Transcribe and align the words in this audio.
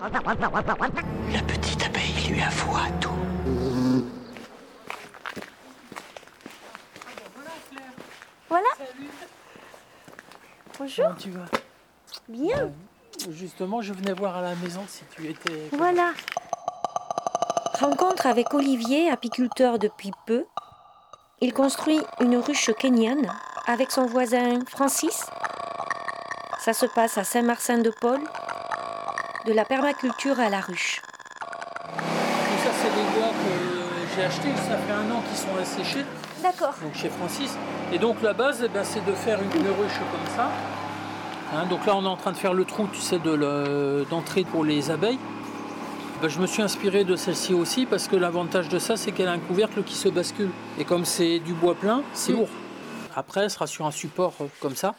La 0.00 1.42
petite 1.42 1.84
abeille 1.84 2.28
lui 2.28 2.40
avoua 2.40 2.82
tout. 3.00 3.10
Voilà. 8.48 8.68
Bonjour. 10.78 11.04
Comment 11.04 11.16
tu 11.16 11.30
vas? 11.30 11.46
Bien. 12.28 12.70
Justement, 13.30 13.82
je 13.82 13.92
venais 13.92 14.12
voir 14.12 14.36
à 14.36 14.42
la 14.42 14.54
maison 14.54 14.84
si 14.86 15.02
tu 15.10 15.26
étais. 15.26 15.68
Voilà. 15.72 16.12
Rencontre 17.80 18.26
avec 18.26 18.54
Olivier, 18.54 19.10
apiculteur 19.10 19.78
depuis 19.78 20.12
peu. 20.26 20.44
Il 21.40 21.52
construit 21.52 22.00
une 22.20 22.36
ruche 22.36 22.70
kenyane 22.78 23.32
avec 23.66 23.90
son 23.90 24.06
voisin 24.06 24.60
Francis. 24.68 25.26
Ça 26.60 26.72
se 26.72 26.86
passe 26.86 27.18
à 27.18 27.24
Saint-Martin-de-Paul, 27.24 28.20
de 29.48 29.54
la 29.54 29.64
permaculture 29.64 30.38
à 30.40 30.50
la 30.50 30.60
ruche. 30.60 31.00
Tout 31.00 32.58
ça, 32.64 32.70
c'est 32.82 32.90
des 32.90 33.18
bois 33.18 33.30
que 33.30 34.14
j'ai 34.14 34.24
achetés. 34.24 34.54
Ça 34.56 34.76
fait 34.76 34.92
un 34.92 35.10
an 35.10 35.22
qu'ils 35.26 35.38
sont 35.38 35.56
asséchés, 35.60 36.04
D'accord. 36.42 36.74
donc 36.82 36.94
chez 36.94 37.08
Francis. 37.08 37.56
Et 37.92 37.98
donc 37.98 38.20
la 38.22 38.34
base, 38.34 38.62
eh 38.62 38.68
ben, 38.68 38.84
c'est 38.84 39.04
de 39.06 39.12
faire 39.12 39.38
une, 39.40 39.50
une 39.60 39.68
ruche 39.68 39.98
comme 40.12 40.36
ça. 40.36 40.50
Hein, 41.54 41.64
donc 41.70 41.86
là, 41.86 41.96
on 41.96 42.04
est 42.04 42.08
en 42.08 42.16
train 42.16 42.32
de 42.32 42.36
faire 42.36 42.52
le 42.52 42.66
trou, 42.66 42.88
tu 42.92 43.00
sais, 43.00 43.18
de 43.18 44.04
d'entrée 44.10 44.44
pour 44.44 44.64
les 44.64 44.90
abeilles. 44.90 45.18
Ben, 46.20 46.28
je 46.28 46.40
me 46.40 46.46
suis 46.46 46.60
inspiré 46.62 47.04
de 47.04 47.16
celle-ci 47.16 47.54
aussi 47.54 47.86
parce 47.86 48.06
que 48.06 48.16
l'avantage 48.16 48.68
de 48.68 48.78
ça, 48.78 48.98
c'est 48.98 49.12
qu'elle 49.12 49.28
a 49.28 49.32
un 49.32 49.38
couvercle 49.38 49.82
qui 49.82 49.94
se 49.94 50.10
bascule. 50.10 50.50
Et 50.78 50.84
comme 50.84 51.06
c'est 51.06 51.38
du 51.38 51.54
bois 51.54 51.74
plein, 51.74 52.02
c'est 52.12 52.32
lourd. 52.32 52.48
Après, 53.16 53.44
elle 53.44 53.50
sera 53.50 53.66
sur 53.66 53.86
un 53.86 53.92
support 53.92 54.34
euh, 54.42 54.46
comme 54.60 54.76
ça. 54.76 54.94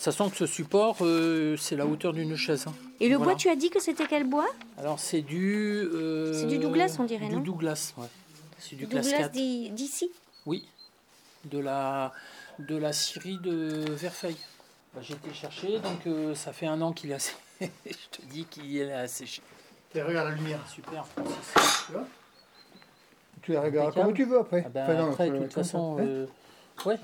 Sachant 0.00 0.30
que 0.30 0.36
ce 0.38 0.46
support, 0.46 0.96
euh, 1.02 1.58
c'est 1.58 1.76
la 1.76 1.84
hauteur 1.84 2.14
d'une 2.14 2.34
chaise. 2.34 2.64
hein. 2.66 2.72
Et 3.00 3.10
le 3.10 3.16
Voilà. 3.16 3.32
bois, 3.32 3.38
tu 3.38 3.50
as 3.50 3.54
dit 3.54 3.68
que 3.68 3.80
c'était 3.80 4.06
quel 4.06 4.24
bois? 4.24 4.48
Alors 4.78 4.98
c'est 4.98 5.20
du. 5.20 5.78
euh, 5.92 6.32
C'est 6.32 6.46
du 6.46 6.56
Douglas, 6.56 6.96
on 6.98 7.04
dirait, 7.04 7.28
Du 7.28 7.34
non? 7.34 7.40
Douglas, 7.42 7.92
ouais. 7.98 8.06
C'est 8.58 8.76
du 8.76 8.84
Douglas 8.86 9.02
4. 9.14 9.32
d'i- 9.32 9.68
d'ici? 9.68 10.10
Oui. 10.46 10.66
De 11.44 11.58
la, 11.58 12.14
de 12.58 12.76
la 12.78 12.94
scierie 12.94 13.36
de 13.42 13.84
Verfeil. 13.90 14.36
Bah, 14.94 15.00
J'ai 15.02 15.12
été 15.14 15.34
chercher, 15.34 15.78
donc 15.80 16.06
euh, 16.06 16.34
ça 16.34 16.54
fait 16.54 16.66
un 16.66 16.80
an 16.80 16.92
qu'il 16.92 17.10
est 17.10 17.14
assez. 17.14 17.34
Je 17.60 17.66
te 18.10 18.22
dis 18.30 18.46
qu'il 18.46 18.74
est 18.78 18.90
asséché. 18.94 19.42
Et 19.94 20.00
regarde 20.00 20.30
la 20.30 20.34
lumière. 20.34 20.60
Super, 20.66 21.04
Francis. 21.06 21.90
Tu 23.42 23.52
la 23.52 23.60
regardes 23.60 23.88
Impeccable. 23.88 24.06
comme 24.06 24.16
tu 24.16 24.24
veux 24.24 24.38
après. 24.38 24.62
Ah 24.64 24.68
ben, 24.70 24.82
Enfin, 24.84 24.94
non, 24.94 25.10
après, 25.10 25.28
de 25.28 25.34
la 25.34 25.40
toute 25.42 25.52
façon. 25.52 25.96
ça. 25.98 26.02
euh, 26.04 26.26
ouais. 26.86 26.98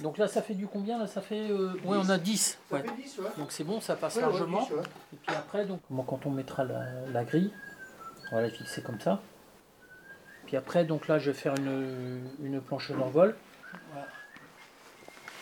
Donc 0.00 0.16
là, 0.18 0.28
ça 0.28 0.42
fait 0.42 0.54
du 0.54 0.66
combien 0.68 0.98
là 0.98 1.06
Ça 1.08 1.20
fait. 1.20 1.50
euh, 1.50 1.72
ouais, 1.84 1.96
on 1.98 2.08
a 2.08 2.18
10. 2.18 2.58
Ça 2.70 2.76
Ouais. 2.76 2.82
fait 2.82 3.02
10, 3.02 3.18
ouais. 3.18 3.28
Donc 3.36 3.50
c'est 3.52 3.64
bon, 3.64 3.80
ça 3.80 3.96
passe 3.96 4.14
Ouais, 4.16 4.22
ouais, 4.22 4.28
largement. 4.28 4.62
10, 4.64 4.72
ouais. 4.74 4.82
Et 5.12 5.16
puis 5.16 5.34
après, 5.36 5.64
donc, 5.64 5.80
bon, 5.90 6.02
quand 6.04 6.24
on 6.26 6.30
mettra 6.30 6.64
la, 6.64 6.84
la 7.12 7.24
grille, 7.24 7.52
on 8.30 8.36
va 8.36 8.42
la 8.42 8.50
fixer 8.50 8.82
comme 8.82 9.00
ça. 9.00 9.20
Puis 10.46 10.56
après, 10.56 10.84
donc 10.84 11.08
là, 11.08 11.18
je 11.18 11.30
vais 11.30 11.36
faire 11.36 11.54
une, 11.56 12.30
une 12.42 12.60
planche 12.60 12.90
d'envol. 12.92 13.36
Voilà. 13.92 14.06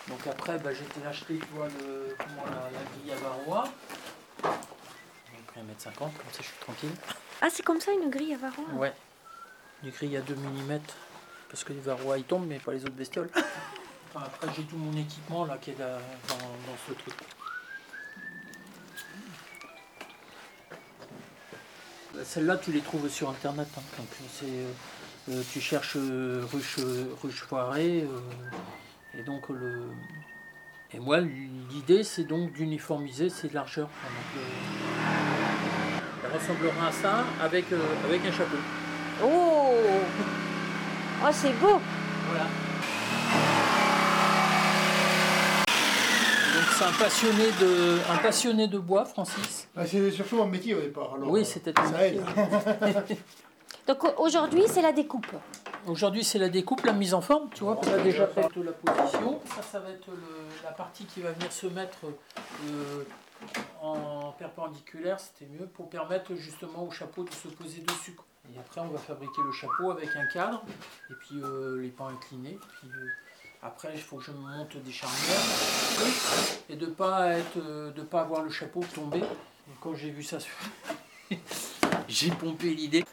Donc 0.08 0.26
après, 0.26 0.58
bah, 0.58 0.70
j'ai 0.72 0.84
été 0.84 1.06
acheter, 1.06 1.38
tu 1.38 1.46
vois, 1.54 1.68
le, 1.68 2.16
comment, 2.18 2.44
la, 2.46 2.70
la 2.70 2.84
grille 3.02 3.12
à 3.12 3.16
varroa. 3.16 3.64
J'ai 4.42 5.42
pris 5.46 5.60
1m50, 5.60 5.98
comme 5.98 6.10
ça 6.32 6.38
je 6.38 6.42
suis 6.42 6.58
tranquille. 6.60 6.90
Ah, 7.42 7.48
c'est 7.50 7.62
comme 7.62 7.80
ça 7.80 7.92
une 7.92 8.08
grille 8.10 8.32
à 8.34 8.38
varroa? 8.38 8.64
Ouais. 8.74 8.92
Une 9.84 9.90
grille 9.90 10.16
à 10.16 10.20
2 10.22 10.34
mm, 10.34 10.78
parce 11.50 11.62
que 11.64 11.72
les 11.72 11.80
varrois 11.80 12.18
ils 12.18 12.24
tombent, 12.24 12.46
mais 12.46 12.58
pas 12.58 12.72
les 12.72 12.82
autres 12.84 12.94
bestioles. 12.94 13.28
Enfin, 14.16 14.24
après, 14.26 14.48
j'ai 14.56 14.62
tout 14.62 14.78
mon 14.78 14.96
équipement 14.98 15.44
là 15.44 15.58
qui 15.60 15.72
est 15.72 15.78
là, 15.78 15.98
dans, 16.28 16.36
dans 16.36 16.76
ce 16.88 16.92
truc. 16.94 17.14
Celles-là, 22.24 22.56
tu 22.56 22.72
les 22.72 22.80
trouves 22.80 23.08
sur 23.10 23.28
internet. 23.28 23.68
hein. 23.76 23.82
Donc, 23.98 24.06
c'est, 24.32 24.46
euh, 24.46 24.72
euh, 25.32 25.42
tu 25.52 25.60
cherches 25.60 25.96
euh, 25.96 26.42
ruche, 26.50 26.78
ruche 27.22 27.42
foirée. 27.42 28.04
euh, 28.04 29.18
et 29.18 29.22
donc, 29.22 29.48
le. 29.50 29.82
Et 30.94 30.98
moi, 30.98 31.20
l'idée, 31.20 32.02
c'est 32.02 32.24
donc 32.24 32.52
d'uniformiser 32.52 33.28
ces 33.28 33.50
largeurs. 33.50 33.88
Donc, 33.88 34.42
elle 36.24 36.40
ressemblera 36.40 36.88
à 36.88 36.92
ça 36.92 37.24
avec, 37.42 37.66
avec 38.04 38.24
un 38.24 38.32
chapeau. 38.32 38.56
Oh 39.22 39.74
Oh, 41.22 41.28
c'est 41.32 41.52
beau 41.58 41.80
Voilà. 42.28 42.46
C'est 46.78 46.84
un 46.84 46.92
passionné 46.92 47.46
de, 47.60 47.98
un 48.12 48.16
passionné 48.18 48.68
de 48.68 48.78
bois, 48.78 49.04
Francis. 49.04 49.68
Ah, 49.76 49.86
c'est 49.86 50.10
surtout 50.10 50.42
un 50.42 50.46
métier 50.46 50.74
au 50.74 50.80
départ. 50.80 51.14
alors, 51.14 51.30
Oui, 51.30 51.40
euh, 51.40 51.44
c'était 51.44 51.78
un 51.78 51.86
ça 51.92 52.06
aide. 52.06 52.22
Donc 53.86 54.02
au- 54.04 54.22
aujourd'hui, 54.24 54.64
c'est 54.66 54.82
la 54.82 54.92
découpe. 54.92 55.26
Aujourd'hui, 55.86 56.24
c'est 56.24 56.38
la 56.38 56.48
découpe, 56.48 56.84
la 56.84 56.92
mise 56.92 57.14
en 57.14 57.20
forme. 57.20 57.48
Tu 57.54 57.62
vois, 57.64 57.78
on 57.80 57.92
a 57.94 57.98
déjà 57.98 58.26
fait 58.26 58.40
la 58.56 58.72
position. 58.72 59.40
Ça, 59.54 59.62
ça 59.62 59.80
va 59.80 59.90
être 59.90 60.08
le- 60.08 60.14
la 60.64 60.72
partie 60.72 61.04
qui 61.04 61.20
va 61.20 61.30
venir 61.32 61.52
se 61.52 61.66
mettre 61.68 61.98
euh, 62.68 63.04
en 63.82 64.32
perpendiculaire, 64.38 65.20
c'était 65.20 65.50
mieux, 65.50 65.66
pour 65.66 65.88
permettre 65.88 66.34
justement 66.34 66.84
au 66.84 66.90
chapeau 66.90 67.22
de 67.24 67.30
se 67.30 67.48
poser 67.48 67.80
dessus. 67.82 68.16
Et 68.54 68.58
après, 68.58 68.80
on 68.80 68.88
va 68.88 68.98
fabriquer 68.98 69.42
le 69.44 69.52
chapeau 69.52 69.90
avec 69.90 70.08
un 70.16 70.26
cadre, 70.26 70.62
et 71.10 71.14
puis 71.14 71.40
euh, 71.42 71.80
les 71.82 71.88
pans 71.88 72.08
inclinés. 72.08 72.58
Puis, 72.80 72.88
euh, 72.88 73.06
après, 73.62 73.90
il 73.94 74.00
faut 74.00 74.16
que 74.16 74.24
je 74.24 74.30
me 74.32 74.38
monte 74.38 74.76
des 74.76 74.92
charnières, 74.92 75.40
et 76.68 76.76
de 76.76 76.86
pas 76.86 77.30
être, 77.30 77.58
euh, 77.58 77.90
de 77.90 78.02
pas 78.02 78.20
avoir 78.20 78.42
le 78.42 78.50
chapeau 78.50 78.84
tombé. 78.94 79.20
Quand 79.80 79.94
j'ai 79.94 80.10
vu 80.10 80.22
ça, 80.22 80.38
j'ai 82.08 82.30
pompé 82.30 82.74
l'idée. 82.74 83.04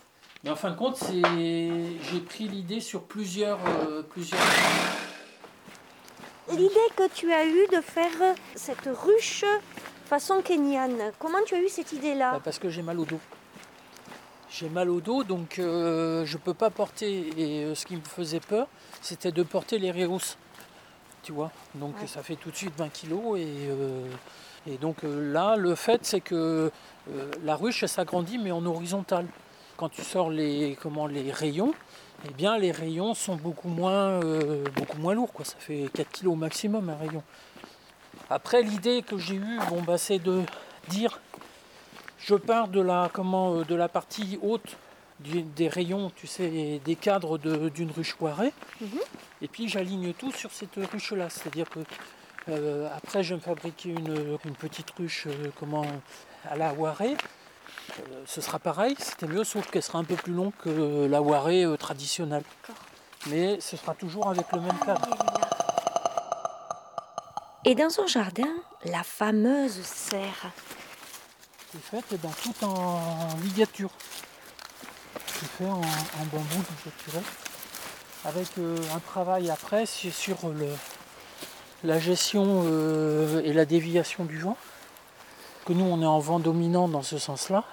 Mais 0.44 0.50
en 0.50 0.56
fin 0.56 0.72
de 0.72 0.76
compte, 0.76 1.00
j'ai 1.12 2.20
pris 2.28 2.48
l'idée 2.48 2.82
sur 2.82 3.04
plusieurs, 3.04 3.60
euh, 3.88 4.04
plusieurs. 4.04 4.40
L'idée 6.52 6.90
que 6.96 7.08
tu 7.10 7.32
as 7.32 7.46
eue 7.46 7.68
de 7.72 7.82
faire 7.82 8.36
cette 8.56 8.90
ruche 8.92 9.46
façon 10.06 10.42
kenyane, 10.42 11.14
comment 11.18 11.40
tu 11.46 11.56
as 11.56 11.62
eu 11.62 11.70
cette 11.70 11.92
Bah, 11.94 11.98
idée-là 11.98 12.42
parce 12.44 12.60
que 12.60 12.70
j'ai 12.70 12.82
mal 12.82 13.00
au 13.00 13.06
dos. 13.06 13.20
J'ai 14.56 14.70
mal 14.70 14.90
au 14.92 15.02
dos, 15.02 15.24
donc 15.24 15.58
euh, 15.58 16.26
je 16.26 16.38
peux 16.38 16.54
pas 16.54 16.70
porter. 16.70 17.28
Et 17.38 17.64
euh, 17.64 17.76
ce 17.76 17.88
qui 17.88 17.96
me 17.96 18.02
faisait 18.02 18.40
peur, 18.40 18.68
c'était 19.02 19.32
de 19.32 19.42
porter 19.42 19.80
les 19.80 19.92
Reus. 19.92 20.38
Tu 21.24 21.32
vois? 21.32 21.52
Donc 21.74 22.00
Ouais. 22.00 22.06
ça 22.08 22.22
fait 22.22 22.36
tout 22.36 22.52
de 22.52 22.56
suite 22.56 22.74
20 22.78 22.90
kilos. 22.90 23.40
Et, 23.40 23.48
euh, 23.70 24.06
et 24.68 24.78
donc 24.78 24.98
là, 25.04 25.56
le 25.56 25.74
fait, 25.74 26.06
c'est 26.06 26.22
que 26.22 26.72
la 27.44 27.56
ruche, 27.56 27.82
elle 27.84 27.90
s'agrandit, 27.90 28.38
mais 28.38 28.52
en 28.52 28.66
horizontal. 28.66 29.26
Quand 29.76 29.90
tu 29.90 30.04
sors 30.04 30.30
les, 30.30 30.78
comment, 30.80 31.08
les 31.08 31.32
rayons, 31.32 31.74
eh 32.30 32.34
bien 32.34 32.58
les 32.60 32.72
rayons 32.72 33.16
sont 33.16 33.36
beaucoup 33.36 33.68
moins, 33.70 34.20
beaucoup 34.20 35.00
moins 35.00 35.16
lourds. 35.16 35.34
Quoi. 35.34 35.46
Ça 35.46 35.56
fait 35.58 35.90
4 35.94 36.12
kilos 36.12 36.34
au 36.34 36.38
maximum 36.38 36.90
un 36.90 36.96
rayon. 36.96 37.24
Après, 38.30 38.62
l'idée 38.62 39.02
que 39.02 39.18
j'ai 39.18 39.36
eue, 39.36 39.60
bon, 39.70 39.82
bah, 39.82 39.98
c'est 39.98 40.20
de 40.20 40.42
dire 40.90 41.20
je 42.26 42.36
pars 42.36 42.68
de 42.68 42.82
la, 42.82 43.10
comment, 43.12 43.56
euh, 43.56 43.64
de 43.66 43.76
la 43.76 43.88
partie 43.90 44.40
haute 44.42 44.78
des 45.20 45.70
rayons, 45.70 46.12
tu 46.16 46.28
sais, 46.28 46.82
des 46.84 46.96
cadres 46.96 47.38
de- 47.38 47.70
d'une 47.70 47.92
ruche 47.92 48.16
poirée. 48.16 48.52
Mhm. 48.82 49.00
Et 49.42 49.48
puis 49.48 49.70
j'aligne 49.70 50.12
tout 50.14 50.32
sur 50.34 50.52
cette 50.52 50.76
ruche-là. 50.92 51.30
C'est-à-dire 51.30 51.70
que 51.70 51.80
euh, 52.50 52.90
après, 52.98 53.24
je 53.24 53.30
vais 53.30 53.36
me 53.36 53.42
fabriquer 53.42 53.90
une, 53.92 54.38
une 54.44 54.56
petite 54.56 54.90
ruche 54.98 55.28
euh, 55.28 55.50
comment, 55.58 55.86
à 56.50 56.58
la 56.58 56.74
Warée. 56.74 57.16
Euh, 58.00 58.24
ce 58.26 58.42
sera 58.42 58.60
pareil, 58.60 58.96
c'était 59.00 59.28
mieux, 59.28 59.44
sauf 59.46 59.70
qu'elle 59.72 59.84
sera 59.84 60.00
un 60.00 60.04
peu 60.04 60.16
plus 60.16 60.34
longue 60.34 60.52
que 60.62 61.06
la 61.08 61.22
Warée 61.22 61.66
traditionnelle. 61.80 62.44
Mais 63.28 63.62
ce 63.62 63.78
sera 63.78 63.94
toujours 63.94 64.30
avec 64.30 64.52
le 64.52 64.60
même 64.60 64.78
cadre. 64.86 65.08
Et 67.66 67.76
dans 67.76 67.90
son 67.90 68.08
jardin, 68.08 68.50
la 68.86 69.04
fameuse 69.04 69.82
serre. 69.84 70.52
C'est 71.74 71.82
fait 71.82 72.06
eh 72.14 72.18
ben, 72.18 72.30
tout 72.44 72.66
en 72.66 73.00
ligature. 73.44 73.90
C'est 75.28 75.50
fait 75.50 75.66
en, 75.66 75.82
en 75.82 76.26
bambou 76.32 76.62
ligaturé. 76.86 77.24
Avec 78.26 78.48
euh, 78.60 78.78
un 78.96 79.00
travail 79.00 79.50
après 79.50 79.86
sur, 79.88 80.38
le, 80.50 80.70
la 81.84 81.98
gestion 82.00 82.64
euh, 82.66 83.42
et 83.44 83.54
la 83.54 83.66
déviation 83.66 84.24
du 84.24 84.38
vent. 84.38 84.56
Que 85.66 85.74
nous 85.74 85.86
on 85.86 86.02
est 86.02 86.06
en 86.06 86.20
vent 86.20 86.40
dominant 86.40 86.88
dans 86.88 87.02
ce 87.02 87.18
sens-là, 87.18 87.64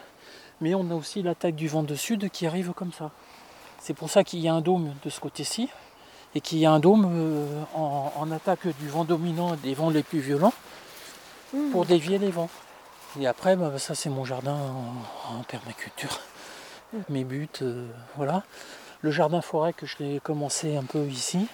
mais 0.61 0.75
on 0.75 0.91
a 0.91 0.95
aussi 0.95 1.23
l'attaque 1.23 1.55
du 1.55 1.69
vent 1.69 1.83
de 1.83 1.95
sud 1.95 2.31
qui 2.31 2.47
arrive 2.47 2.73
comme 2.73 2.93
ça. 2.93 3.11
C'est 3.81 3.95
pour 3.95 4.11
ça 4.11 4.25
qu'il 4.25 4.41
y 4.41 4.49
a 4.49 4.55
un 4.55 4.63
dôme 4.63 4.95
de 5.05 5.11
ce 5.11 5.21
côté-ci 5.21 5.69
et 6.35 6.41
qu'il 6.41 6.59
y 6.59 6.67
a 6.67 6.73
un 6.73 6.81
dôme 6.81 7.07
euh, 7.13 7.63
en, 7.75 8.13
en 8.17 8.31
attaque 8.31 8.67
du 8.79 8.89
vent 8.89 9.05
dominant 9.05 9.55
et 9.55 9.57
des 9.59 9.75
vents 9.75 9.91
les 9.91 10.03
plus 10.03 10.21
violents 10.21 10.55
Hmm. 11.53 11.71
pour 11.73 11.85
dévier 11.85 12.19
les 12.19 12.31
vents. 12.31 12.49
Et 13.19 13.27
après, 13.27 13.57
bah, 13.57 13.79
ça 13.79 13.95
c'est 13.95 14.11
mon 14.11 14.25
jardin 14.25 14.55
en, 14.55 15.39
en 15.39 15.43
permaculture. 15.43 16.21
Mes 17.09 17.25
buts, 17.25 17.49
euh, 17.63 17.89
voilà. 18.17 18.45
Le 19.01 19.11
jardin 19.11 19.41
forêt 19.41 19.73
que 19.73 19.87
je 19.87 19.97
l'ai 19.99 20.21
commencé 20.21 20.77
un 20.77 20.85
peu 20.85 21.07
ici, 21.07 21.47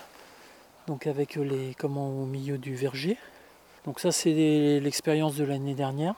donc 0.86 1.06
avec 1.06 1.36
les 1.36 1.74
comment 1.78 2.08
au 2.08 2.26
milieu 2.26 2.58
du 2.58 2.74
verger. 2.74 3.16
Donc 3.84 4.00
ça 4.00 4.12
c'est 4.12 4.80
l'expérience 4.80 5.36
de 5.36 5.44
l'année 5.44 5.74
dernière. 5.74 6.14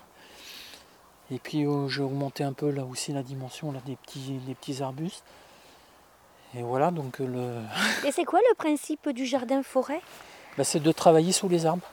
Et 1.31 1.38
puis 1.38 1.67
euh, 1.67 1.88
j'ai 1.88 2.02
augmenté 2.02 2.43
un 2.43 2.55
peu 2.55 2.70
là 2.70 2.84
aussi 2.84 3.12
la 3.12 3.23
dimension 3.23 3.70
là, 3.70 3.81
des, 3.84 3.96
petits, 3.96 4.41
des 4.46 4.55
petits 4.55 4.82
arbustes. 4.82 5.25
Et 6.55 6.62
voilà, 6.62 6.91
donc 6.91 7.19
le... 7.19 7.61
Et 8.06 8.11
c'est 8.12 8.25
quoi 8.25 8.41
le 8.49 8.55
principe 8.55 9.11
du 9.11 9.26
jardin 9.26 9.62
forêt? 9.62 10.00
Bah, 10.56 10.64
c'est 10.64 10.81
de 10.81 10.93
travailler 10.93 11.32
sous 11.32 11.49
les 11.49 11.67
arbres. 11.67 11.87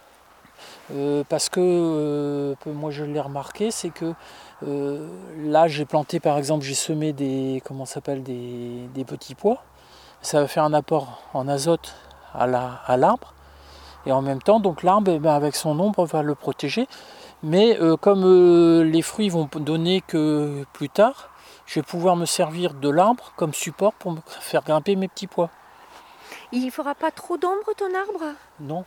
Euh, 0.91 1.23
parce 1.27 1.49
que 1.49 1.59
euh, 1.61 2.53
moi 2.67 2.91
je 2.91 3.03
l'ai 3.03 3.19
remarqué, 3.19 3.71
c'est 3.71 3.89
que 3.89 4.13
euh, 4.67 5.07
là 5.43 5.67
j'ai 5.67 5.85
planté 5.85 6.19
par 6.19 6.37
exemple, 6.37 6.63
j'ai 6.63 6.75
semé 6.75 7.11
des 7.11 7.61
comment 7.65 7.85
s'appelle 7.85 8.21
des, 8.21 8.87
des 8.93 9.03
petits 9.03 9.33
pois. 9.35 9.63
Ça 10.21 10.41
va 10.41 10.47
faire 10.47 10.63
un 10.63 10.73
apport 10.73 11.21
en 11.33 11.47
azote 11.47 11.95
à 12.33 12.45
la- 12.47 12.81
à 12.85 12.97
l'arbre. 12.97 13.33
et 14.05 14.11
en 14.11 14.21
même 14.21 14.41
temps, 14.41 14.59
donc 14.59 14.83
l'arbre, 14.83 15.11
eh 15.11 15.19
ben, 15.19 15.33
avec 15.33 15.55
son 15.55 15.79
ombre, 15.79 16.05
va 16.05 16.21
le 16.21 16.35
protéger. 16.35 16.87
Mais 17.43 17.77
comme 18.01 18.23
les 18.83 19.01
fruits 19.01 19.29
vont 19.29 19.49
donner 19.55 20.01
que 20.01 20.63
plus 20.73 20.89
tard, 20.89 21.29
je 21.65 21.79
vais 21.79 21.83
pouvoir 21.83 22.15
me 22.15 22.25
servir 22.25 22.73
de 22.75 22.89
l'arbre 22.89 23.33
comme 23.35 23.53
support 23.53 23.93
pour 23.93 24.11
me 24.11 24.19
faire 24.27 24.63
grimper 24.63 24.95
mes 24.95 25.07
petits 25.07 25.27
pois. 25.27 25.49
Il 26.51 26.69
fera 26.71 26.93
pas 26.95 27.11
trop 27.11 27.37
d'ombre 27.37 27.73
ton 27.77 27.93
arbre? 27.93 28.35
Non, 28.59 28.85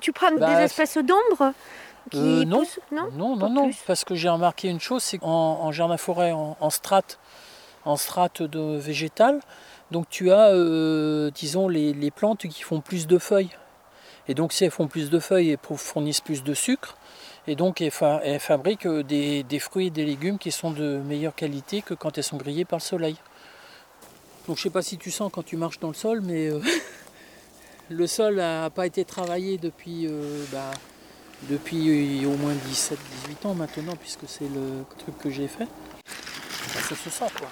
Tu 0.00 0.12
prends 0.12 0.32
Bah, 0.32 0.54
des 0.56 0.62
espèces 0.62 0.98
d'ombre 0.98 1.52
qui 2.10 2.18
Euh, 2.18 2.44
non. 2.44 2.58
poussent 2.60 2.80
Non 2.92 3.08
Non, 3.12 3.36
non, 3.36 3.48
non, 3.50 3.70
parce 3.86 4.04
que 4.04 4.14
j'ai 4.14 4.28
remarqué 4.28 4.68
une 4.68 4.80
chose, 4.80 5.02
c'est 5.02 5.18
qu'en 5.18 5.28
en 5.30 5.72
jardin 5.72 5.96
forêt, 5.96 6.32
en, 6.32 6.56
en 6.60 6.70
strate, 6.70 7.18
en 7.84 7.96
strate 7.96 8.42
de 8.42 8.76
végétal, 8.76 9.40
donc 9.90 10.08
tu 10.10 10.30
as, 10.30 10.48
euh, 10.50 11.30
disons, 11.30 11.68
les, 11.68 11.92
les 11.92 12.10
plantes 12.10 12.46
qui 12.48 12.62
font 12.62 12.80
plus 12.80 13.06
de 13.06 13.18
feuilles. 13.18 13.50
Et 14.28 14.34
donc 14.34 14.52
si 14.52 14.64
elles 14.64 14.70
font 14.70 14.88
plus 14.88 15.10
de 15.10 15.18
feuilles, 15.18 15.50
elles 15.50 15.76
fournissent 15.78 16.22
plus 16.22 16.42
de 16.42 16.54
sucre. 16.54 16.96
Et 17.46 17.56
donc 17.56 17.80
elles, 17.82 17.90
fa- 17.90 18.20
elles 18.24 18.40
fabriquent 18.40 18.86
euh, 18.86 19.02
des, 19.02 19.42
des 19.42 19.58
fruits 19.58 19.88
et 19.88 19.90
des 19.90 20.04
légumes 20.06 20.38
qui 20.38 20.50
sont 20.50 20.70
de 20.70 20.96
meilleure 21.04 21.34
qualité 21.34 21.82
que 21.82 21.92
quand 21.92 22.16
elles 22.16 22.24
sont 22.24 22.38
grillées 22.38 22.64
par 22.64 22.78
le 22.78 22.82
soleil. 22.84 23.16
Donc 24.48 24.56
je 24.56 24.62
sais 24.62 24.70
pas 24.70 24.80
si 24.82 24.96
tu 24.98 25.10
sens 25.10 25.30
quand 25.32 25.42
tu 25.44 25.56
marches 25.58 25.78
dans 25.78 25.88
le 25.88 25.94
sol, 25.94 26.20
mais 26.22 26.48
euh, 26.48 26.58
le 27.90 28.06
sol 28.06 28.36
n'a 28.36 28.70
pas 28.70 28.86
été 28.86 29.04
travaillé 29.04 29.58
depuis... 29.58 30.06
euh, 30.06 30.44
bah, 30.52 30.70
depuis 31.42 32.24
au 32.24 32.36
moins 32.36 32.54
17-18 32.54 33.46
ans 33.48 33.54
maintenant, 33.54 33.96
puisque 33.96 34.26
c'est 34.26 34.48
le 34.48 34.84
truc 34.98 35.18
que 35.18 35.28
j'ai 35.30 35.46
fait. 35.48 35.66
Ben, 35.66 36.80
Ça 36.88 36.94
se 36.96 37.10
sent 37.10 37.26
quoi, 37.38 37.48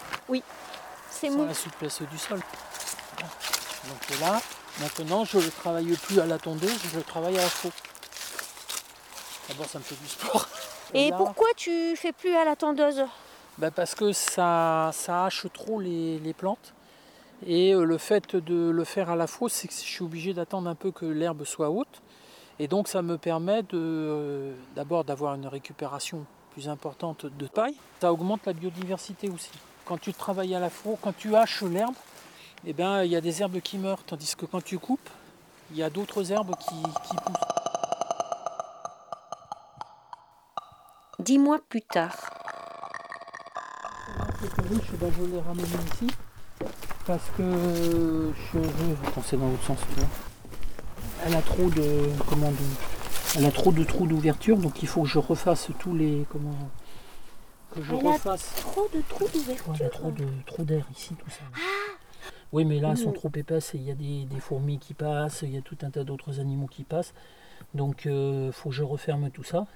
C'est 1.10 1.28
sans 1.28 1.36
mou. 1.36 1.44
la 1.46 1.52
souplesse 1.52 2.00
du 2.10 2.16
sol. 2.16 2.40
Voilà. 3.18 3.30
Donc 3.88 4.20
là, 4.20 4.40
maintenant 4.80 5.24
je 5.26 5.36
ne 5.38 5.48
travaille 5.50 5.94
plus 5.96 6.20
à 6.20 6.26
la 6.26 6.38
tondeuse, 6.38 6.78
je 6.94 7.00
travaille 7.00 7.38
à 7.38 7.42
la 7.42 7.48
faux. 7.48 7.70
D'abord 9.48 9.66
ça 9.66 9.78
me 9.78 9.84
fait 9.84 9.96
du 9.96 10.08
sport. 10.08 10.48
Et 10.94 11.10
là, 11.10 11.16
pourquoi 11.16 11.48
tu 11.56 11.94
fais 11.96 12.12
plus 12.12 12.34
à 12.34 12.44
la 12.44 12.56
tondeuse? 12.56 13.04
Ben, 13.58 13.70
Parce 13.70 13.94
que 13.94 14.12
ça, 14.12 14.90
ça 14.94 15.26
hache 15.26 15.46
trop 15.52 15.80
les, 15.80 16.18
les 16.20 16.32
plantes. 16.32 16.72
Et 17.46 17.74
euh, 17.74 17.84
le 17.84 17.98
fait 17.98 18.36
de 18.36 18.70
le 18.70 18.84
faire 18.84 19.10
à 19.10 19.16
la 19.16 19.26
faux, 19.26 19.48
c'est 19.48 19.68
que 19.68 19.74
je 19.74 19.78
suis 19.78 20.04
obligé 20.04 20.32
d'attendre 20.32 20.68
un 20.68 20.74
peu 20.74 20.90
que 20.90 21.04
l'herbe 21.04 21.44
soit 21.44 21.70
haute. 21.70 22.02
Et 22.58 22.68
donc 22.68 22.88
ça 22.88 23.02
me 23.02 23.18
permet 23.18 23.62
de, 23.62 23.68
euh, 23.74 24.54
d'abord 24.76 25.04
d'avoir 25.04 25.34
une 25.34 25.46
récupération 25.46 26.24
plus 26.52 26.68
importante 26.68 27.26
de 27.26 27.46
paille. 27.46 27.74
Ça 28.00 28.12
augmente 28.12 28.46
la 28.46 28.52
biodiversité 28.52 29.28
aussi. 29.28 29.50
Quand 29.84 29.98
tu 29.98 30.12
travailles 30.12 30.54
à 30.54 30.60
la 30.60 30.70
faux, 30.70 30.98
quand 31.00 31.16
tu 31.16 31.34
haches 31.34 31.62
l'herbe, 31.62 31.94
eh 32.64 32.72
ben, 32.72 33.02
il 33.02 33.10
y 33.10 33.16
a 33.16 33.20
des 33.20 33.42
herbes 33.42 33.60
qui 33.60 33.78
meurent. 33.78 34.04
Tandis 34.04 34.36
que 34.36 34.46
quand 34.46 34.62
tu 34.62 34.78
coupes, 34.78 35.10
il 35.72 35.78
y 35.78 35.82
a 35.82 35.90
d'autres 35.90 36.30
herbes 36.30 36.54
qui, 36.56 36.76
qui 36.76 37.16
poussent. 37.16 37.36
Dix 41.18 41.38
mois 41.38 41.58
plus 41.68 41.82
tard. 41.82 42.14
Ben, 45.00 45.10
je 45.18 45.24
l'ai 45.24 45.40
ramenée 45.40 45.64
ici 45.94 46.06
parce 47.06 47.28
que 47.36 47.42
je 47.42 48.58
veux. 48.58 48.96
Attends, 49.06 49.22
c'est 49.24 49.36
dans 49.36 49.48
l'autre 49.48 49.64
sens, 49.64 49.78
tu 49.94 50.00
vois. 50.00 50.08
Elle 51.26 51.34
a 51.34 51.42
trop 51.42 51.68
de. 51.70 52.08
Comment 52.28 52.50
de- 52.50 52.56
Elle 53.38 53.46
a 53.46 53.50
trop 53.50 53.72
de 53.72 53.82
trous 53.84 54.06
d'ouverture, 54.06 54.56
donc 54.58 54.82
il 54.82 54.88
faut 54.88 55.02
que 55.02 55.08
je 55.08 55.18
refasse 55.18 55.68
tous 55.78 55.94
les. 55.94 56.26
Comment. 56.30 56.56
Que 57.74 57.82
je 57.82 57.94
Elle 57.94 58.06
a. 58.06 58.18
Trop 58.60 58.88
de 58.94 59.02
trous 59.08 59.24
y 59.24 59.28
a 59.28 59.32
d'ouverture. 59.54 59.90
trop 59.90 60.10
de 60.10 60.26
trop 60.46 60.62
d'air 60.64 60.86
ici, 60.94 61.14
tout 61.14 61.30
ça. 61.30 61.42
oui, 62.52 62.64
mais 62.64 62.78
là, 62.80 62.90
elles 62.90 62.98
sont 62.98 63.10
Mm. 63.10 63.14
trop 63.14 63.30
épaisses 63.34 63.74
et 63.74 63.78
il 63.78 63.84
y 63.84 63.90
a 63.90 63.94
des, 63.94 64.24
des 64.26 64.40
fourmis 64.40 64.78
qui 64.78 64.92
passent, 64.94 65.42
il 65.42 65.54
y 65.54 65.56
a 65.56 65.62
tout 65.62 65.78
un 65.82 65.90
tas 65.90 66.04
d'autres 66.04 66.38
animaux 66.40 66.66
qui 66.66 66.84
passent. 66.84 67.14
Donc, 67.74 68.02
il 68.04 68.50
faut 68.52 68.68
que 68.68 68.74
je 68.74 68.82
referme 68.82 69.30
tout 69.30 69.44
ça. 69.44 69.66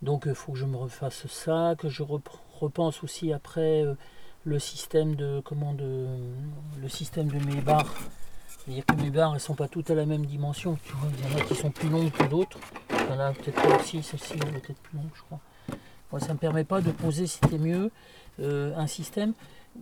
Donc, 0.00 0.24
il 0.26 0.34
faut 0.34 0.52
que 0.52 0.58
je 0.58 0.64
me 0.64 0.76
refasse 0.76 1.26
ça, 1.26 1.74
que 1.76 1.88
je 1.90 2.02
rep- 2.02 2.28
repense 2.60 3.02
aussi 3.04 3.32
après 3.32 3.82
euh, 3.82 3.94
le 4.44 4.58
système 4.58 5.14
de 5.14 5.40
comment 5.44 5.74
de 5.74 6.06
le 6.80 6.88
système 6.88 7.28
de 7.28 7.38
mes 7.44 7.60
barres. 7.60 7.92
C'est-à-dire 8.48 8.84
que 8.86 8.94
mes 8.94 9.10
barres, 9.10 9.34
elles 9.34 9.40
sont 9.40 9.54
pas 9.54 9.68
toutes 9.68 9.90
à 9.90 9.94
la 9.94 10.06
même 10.06 10.26
dimension. 10.26 10.78
Tu 10.84 10.92
vois, 10.92 11.08
il 11.18 11.30
y 11.30 11.34
en 11.34 11.38
a 11.38 11.42
qui 11.42 11.54
sont 11.54 11.70
plus 11.70 11.88
longues 11.88 12.10
que 12.10 12.24
d'autres. 12.24 12.58
Il 12.90 13.14
y 13.14 13.16
en 13.16 13.20
a 13.20 13.32
peut-être 13.32 13.62
pas 13.62 13.76
aussi, 13.78 14.02
celle-ci 14.02 14.34
elle 14.34 14.56
est 14.56 14.60
peut-être 14.60 14.80
plus 14.80 14.96
longue, 14.98 15.10
je 15.14 15.22
crois. 15.22 15.40
Moi, 16.12 16.20
ça 16.20 16.32
me 16.32 16.38
permet 16.38 16.64
pas 16.64 16.80
de 16.80 16.90
poser, 16.90 17.26
si 17.26 17.38
c'était 17.42 17.58
mieux, 17.58 17.90
euh, 18.40 18.74
un 18.76 18.86
système 18.86 19.32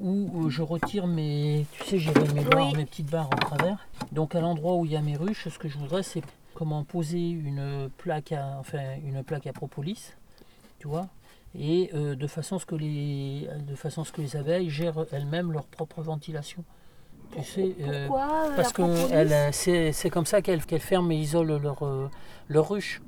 où 0.00 0.47
euh, 0.47 0.50
je 0.50 0.62
retire 0.62 1.06
mes. 1.06 1.67
Tu 1.73 1.85
sais, 1.85 1.99
j'ai 1.99 2.12
mes 2.35 2.43
barres, 2.44 2.69
Oui. 2.69 2.76
mes 2.76 2.85
petites 2.87 3.11
barres 3.11 3.29
en 3.32 3.38
travers. 3.38 3.87
Donc 4.12 4.35
à 4.35 4.41
l'endroit 4.41 4.75
où 4.75 4.85
il 4.85 4.93
y 4.93 4.97
a 4.97 5.00
mes 5.03 5.17
ruches, 5.17 5.49
ce 5.49 5.58
que 5.58 5.69
je 5.69 5.79
voudrais, 5.79 6.03
c'est 6.03 6.23
comment 6.55 6.85
poser 6.85 7.29
une 7.29 7.91
plaque 7.99 8.32
à, 8.32 8.56
enfin, 8.58 8.81
une 9.05 9.23
plaque 9.23 9.47
à 9.47 9.53
propolis, 9.53 10.12
tu 10.79 10.88
vois, 10.88 11.06
et 11.58 11.91
euh, 11.94 12.14
de 12.14 12.26
façon 12.26 12.56
à 12.56 12.58
ce 12.58 12.67
que 12.67 12.75
les, 12.75 13.49
de 13.67 13.75
façon 13.75 14.03
à 14.03 14.05
ce 14.05 14.12
que 14.12 14.20
les 14.20 14.37
abeilles 14.37 14.70
gèrent 14.70 15.06
elles-mêmes 15.12 15.53
leur 15.53 15.67
propre 15.67 16.03
ventilation. 16.03 16.64
Tu 17.37 17.43
sais, 17.43 17.76
euh, 17.81 18.06
Pourquoi 18.06 18.29
euh, 18.47 18.56
parce 18.56 18.69
la 18.69 19.50
que 19.50 19.53
euh, 19.73 19.91
c'est 19.93 20.11
comme 20.11 20.26
ça 20.26 20.43
qu'elles 20.43 20.61
ferment 20.61 21.11
et 21.11 21.17
isolent 21.17 21.58
leur, 21.58 21.82
euh, 21.82 22.08
leur 22.49 22.69
ruche. 22.69 23.03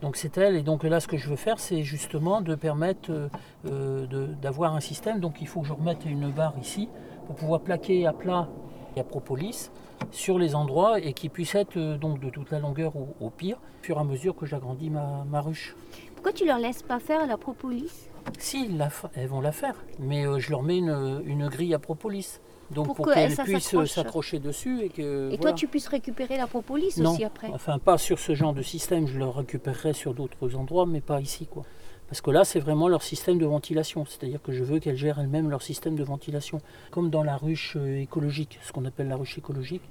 Donc 0.00 0.16
c'est 0.16 0.36
elle, 0.36 0.56
et 0.56 0.62
donc 0.62 0.82
là 0.82 0.98
ce 0.98 1.06
que 1.06 1.16
je 1.16 1.28
veux 1.30 1.36
faire 1.36 1.60
c'est 1.60 1.84
justement 1.84 2.40
de 2.40 2.56
permettre 2.56 3.12
euh, 3.12 3.28
euh, 3.66 4.26
d'avoir 4.42 4.74
un 4.74 4.80
système, 4.80 5.20
donc 5.20 5.40
il 5.40 5.46
faut 5.46 5.60
que 5.60 5.68
je 5.68 5.72
remette 5.72 6.04
une 6.04 6.28
barre 6.28 6.54
ici 6.60 6.88
pour 7.26 7.36
pouvoir 7.36 7.60
plaquer 7.60 8.04
à 8.04 8.12
plat 8.12 8.48
et 8.96 9.00
à 9.00 9.04
propolis 9.04 9.70
sur 10.10 10.40
les 10.40 10.56
endroits 10.56 10.98
et 10.98 11.12
qui 11.12 11.28
puisse 11.28 11.54
être 11.54 11.76
euh, 11.76 11.96
donc 11.98 12.18
de 12.18 12.30
toute 12.30 12.50
la 12.50 12.58
longueur 12.58 12.96
au, 12.96 13.14
au 13.20 13.30
pire, 13.30 13.58
au 13.58 13.84
fur 13.84 13.96
et 13.96 14.00
à 14.00 14.04
mesure 14.04 14.34
que 14.34 14.44
j'agrandis 14.44 14.90
ma, 14.90 15.24
ma 15.30 15.40
ruche. 15.40 15.76
Pourquoi 16.22 16.38
tu 16.38 16.46
leur 16.46 16.58
laisses 16.58 16.84
pas 16.84 17.00
faire 17.00 17.26
la 17.26 17.36
propolis? 17.36 17.90
Si, 18.38 18.68
la 18.68 18.90
elles 19.16 19.26
vont 19.26 19.40
la 19.40 19.50
faire, 19.50 19.74
mais 19.98 20.24
euh, 20.24 20.38
je 20.38 20.50
leur 20.52 20.62
mets 20.62 20.78
une, 20.78 21.20
une 21.26 21.48
grille 21.48 21.74
à 21.74 21.80
propolis. 21.80 22.38
Donc 22.70 22.86
Pour 22.86 22.94
pour, 22.94 23.06
que 23.06 23.14
qu'elles 23.14 23.34
puissent 23.34 23.64
s'accroche. 23.64 23.90
s'accrocher 23.90 24.38
dessus 24.38 24.82
et 24.82 24.88
que. 24.88 25.02
Et 25.02 25.26
voilà. 25.30 25.38
toi, 25.38 25.52
tu 25.52 25.66
puisses 25.66 25.88
récupérer 25.88 26.36
la 26.36 26.46
propolis 26.46 26.96
Non, 26.98 27.10
aussi 27.14 27.24
après? 27.24 27.48
enfin 27.52 27.80
pas 27.80 27.98
sur 27.98 28.20
ce 28.20 28.36
genre 28.36 28.54
de 28.54 28.62
système, 28.62 29.08
je 29.08 29.18
le 29.18 29.24
récupérerai 29.26 29.94
sur 29.94 30.14
d'autres 30.14 30.54
endroits, 30.54 30.86
mais 30.86 31.00
pas 31.00 31.20
ici 31.20 31.46
quoi. 31.46 31.64
Parce 32.06 32.20
que 32.20 32.30
là 32.30 32.44
c'est 32.44 32.60
vraiment 32.60 32.86
leur 32.86 33.02
système 33.02 33.38
de 33.38 33.46
ventilation, 33.46 34.04
c'est-à-dire 34.06 34.40
que 34.40 34.52
je 34.52 34.62
veux 34.62 34.78
qu'elles 34.78 34.96
gèrent 34.96 35.18
elles-mêmes 35.18 35.50
leur 35.50 35.62
système 35.62 35.96
de 35.96 36.04
ventilation, 36.04 36.60
comme 36.92 37.10
dans 37.10 37.24
la 37.24 37.36
ruche 37.36 37.76
euh, 37.76 38.00
écologique, 38.00 38.60
ce 38.62 38.70
qu'on 38.70 38.84
appelle 38.84 39.08
la 39.08 39.16
ruche 39.16 39.38
écologique, 39.38 39.82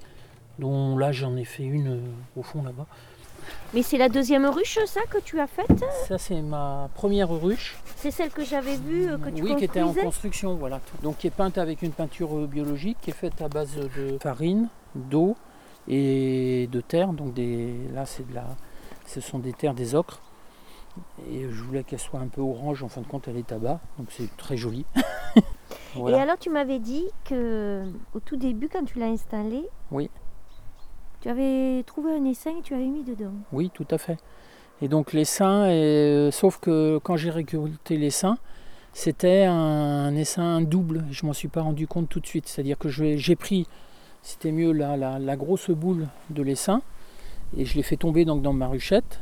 dont 0.58 0.96
là 0.96 1.12
j'en 1.12 1.36
ai 1.36 1.44
fait 1.44 1.64
une 1.64 1.88
euh, 1.88 2.00
au 2.40 2.42
fond 2.42 2.62
là-bas. 2.62 2.86
Mais 3.74 3.82
c'est 3.82 3.96
la 3.96 4.08
deuxième 4.08 4.44
ruche, 4.46 4.78
ça, 4.86 5.00
que 5.08 5.18
tu 5.18 5.40
as 5.40 5.46
faite 5.46 5.84
Ça 6.06 6.18
c'est 6.18 6.42
ma 6.42 6.90
première 6.94 7.30
ruche, 7.30 7.78
C'est 7.96 8.10
celle 8.10 8.30
que 8.30 8.44
j'avais 8.44 8.76
vue, 8.76 9.08
euh, 9.08 9.16
que 9.16 9.30
tu 9.30 9.42
oui, 9.42 9.56
qui 9.56 9.64
était 9.64 9.80
en 9.80 9.94
construction, 9.94 10.56
voilà. 10.56 10.80
Donc 11.02 11.18
qui 11.18 11.26
est 11.26 11.30
peinte 11.30 11.56
avec 11.56 11.80
une 11.80 11.92
peinture 11.92 12.36
euh, 12.36 12.46
biologique, 12.46 12.98
qui 13.00 13.10
est 13.10 13.14
faite 13.14 13.40
à 13.40 13.48
base 13.48 13.74
de 13.76 14.18
farine, 14.18 14.68
d'eau 14.94 15.36
et 15.88 16.68
de 16.70 16.80
terre. 16.82 17.14
Donc 17.14 17.32
des, 17.32 17.74
là 17.94 18.04
c'est 18.04 18.28
de 18.28 18.34
la, 18.34 18.44
ce 19.06 19.20
sont 19.20 19.38
des 19.38 19.52
terres, 19.54 19.74
des 19.74 19.94
ocres. 19.94 20.20
Et 21.30 21.44
je 21.50 21.62
voulais 21.62 21.84
qu'elle 21.84 21.98
soit 21.98 22.20
un 22.20 22.28
peu 22.28 22.42
orange, 22.42 22.82
en 22.82 22.88
fin 22.88 23.00
de 23.00 23.06
compte 23.06 23.26
elle 23.26 23.38
est 23.38 23.46
tabac, 23.46 23.80
donc 23.98 24.08
c'est 24.10 24.36
très 24.36 24.58
joli. 24.58 24.84
Voilà. 25.94 26.18
Et 26.18 26.20
alors, 26.20 26.38
tu 26.38 26.50
m'avais 26.50 26.78
dit 26.78 27.04
que 27.24 27.84
au 28.14 28.20
tout 28.20 28.36
début, 28.36 28.68
quand 28.68 28.84
tu 28.84 28.98
l'as 28.98 29.06
installé, 29.06 29.62
Oui. 29.90 30.10
Tu 31.22 31.28
avais 31.28 31.82
trouvé 31.84 32.12
un 32.12 32.24
essaim 32.24 32.52
et 32.58 32.62
tu 32.62 32.74
avais 32.74 32.86
mis 32.86 33.04
dedans. 33.04 33.32
Oui, 33.52 33.70
tout 33.72 33.86
à 33.90 33.98
fait. 33.98 34.18
Et 34.82 34.88
donc 34.88 35.12
les 35.12 35.24
seins, 35.24 35.70
et, 35.70 36.30
sauf 36.32 36.58
que 36.58 36.98
quand 36.98 37.16
j'ai 37.16 37.30
récolté 37.30 37.96
les 37.96 38.10
seins, 38.10 38.38
c'était 38.92 39.44
un 39.44 40.14
essaim 40.16 40.60
double. 40.60 41.04
Je 41.12 41.24
m'en 41.24 41.32
suis 41.32 41.46
pas 41.46 41.62
rendu 41.62 41.86
compte 41.86 42.08
tout 42.08 42.18
de 42.18 42.26
suite. 42.26 42.48
C'est-à-dire 42.48 42.76
que 42.76 42.88
j'ai 42.88 43.36
pris, 43.36 43.68
c'était 44.22 44.50
mieux 44.50 44.72
la, 44.72 45.36
grosse 45.36 45.70
boule 45.70 46.08
de 46.30 46.42
l'essaim, 46.42 46.82
et 47.56 47.64
je 47.64 47.76
l'ai 47.76 47.84
fait 47.84 47.96
tomber 47.96 48.24
dans 48.24 48.52
ma 48.52 48.66
ruchette. 48.66 49.20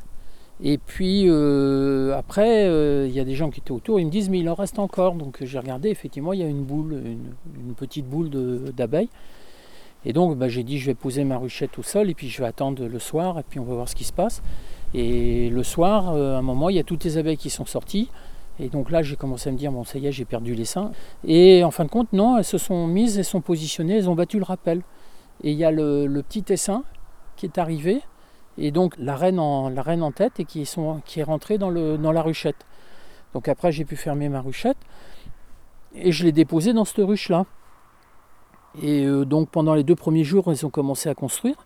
Et 0.62 0.78
puis 0.78 1.24
euh, 1.26 2.16
après, 2.16 2.66
euh, 2.66 3.06
il 3.06 3.14
y 3.14 3.20
a 3.20 3.24
des 3.24 3.34
gens 3.34 3.50
qui 3.50 3.60
étaient 3.60 3.70
autour, 3.70 3.98
ils 3.98 4.04
me 4.04 4.10
disent 4.10 4.28
mais 4.28 4.40
il 4.40 4.48
en 4.48 4.54
reste 4.54 4.78
encore. 4.78 5.14
Donc 5.14 5.38
j'ai 5.42 5.58
regardé, 5.58 5.90
effectivement, 5.90 6.32
il 6.32 6.40
y 6.40 6.42
a 6.42 6.48
une 6.48 6.64
boule, 6.64 7.02
une, 7.54 7.74
petite 7.74 8.06
boule 8.06 8.30
d'abeilles. 8.74 9.08
Et 10.04 10.12
donc 10.12 10.36
bah, 10.36 10.48
j'ai 10.48 10.62
dit 10.62 10.78
je 10.78 10.86
vais 10.86 10.94
poser 10.94 11.24
ma 11.24 11.36
ruchette 11.36 11.78
au 11.78 11.82
sol 11.82 12.08
et 12.10 12.14
puis 12.14 12.28
je 12.28 12.40
vais 12.40 12.48
attendre 12.48 12.86
le 12.86 12.98
soir 12.98 13.38
et 13.38 13.42
puis 13.42 13.60
on 13.60 13.64
va 13.64 13.74
voir 13.74 13.88
ce 13.88 13.94
qui 13.94 14.04
se 14.04 14.12
passe. 14.12 14.42
Et 14.94 15.50
le 15.50 15.62
soir, 15.62 16.14
euh, 16.14 16.34
à 16.34 16.38
un 16.38 16.42
moment, 16.42 16.68
il 16.68 16.76
y 16.76 16.80
a 16.80 16.84
toutes 16.84 17.04
les 17.04 17.16
abeilles 17.16 17.36
qui 17.36 17.50
sont 17.50 17.66
sorties. 17.66 18.08
Et 18.58 18.68
donc 18.68 18.90
là, 18.90 19.02
j'ai 19.02 19.16
commencé 19.16 19.48
à 19.48 19.52
me 19.52 19.56
dire, 19.56 19.72
bon, 19.72 19.84
ça 19.84 19.98
y 19.98 20.06
est, 20.06 20.12
j'ai 20.12 20.24
perdu 20.24 20.54
les 20.54 20.64
seins. 20.64 20.92
Et 21.26 21.64
en 21.64 21.70
fin 21.70 21.84
de 21.84 21.88
compte, 21.88 22.12
non, 22.12 22.36
elles 22.36 22.44
se 22.44 22.58
sont 22.58 22.86
mises, 22.86 23.18
elles 23.18 23.24
sont 23.24 23.40
positionnées, 23.40 23.96
elles 23.98 24.10
ont 24.10 24.14
battu 24.14 24.38
le 24.38 24.44
rappel. 24.44 24.82
Et 25.42 25.52
il 25.52 25.56
y 25.56 25.64
a 25.64 25.70
le, 25.70 26.22
petit 26.28 26.44
essaim 26.52 26.82
qui 27.36 27.46
est 27.46 27.56
arrivé, 27.56 28.02
et 28.58 28.70
donc 28.70 28.94
la 28.98 29.16
reine 29.16 29.38
en, 29.38 30.12
tête, 30.12 30.40
et 30.40 30.44
qui, 30.44 30.60
est 30.62 31.22
rentrée 31.22 31.56
dans 31.56 31.70
la 31.70 32.22
ruchette. 32.22 32.66
Donc 33.32 33.48
après, 33.48 33.72
j'ai 33.72 33.86
pu 33.86 33.96
fermer 33.96 34.28
ma 34.28 34.42
ruchette, 34.42 34.76
et 35.94 36.12
je 36.12 36.24
l'ai 36.24 36.32
déposée 36.32 36.74
dans 36.74 36.84
cette 36.84 36.98
ruche-là. 36.98 37.46
Et 38.82 39.04
euh, 39.04 39.24
donc 39.24 39.48
pendant 39.50 39.74
les 39.74 39.84
deux 39.84 39.96
premiers 39.96 40.24
jours, 40.24 40.52
ils 40.52 40.64
ont 40.64 40.70
commencé 40.70 41.08
à 41.08 41.14
construire. 41.14 41.56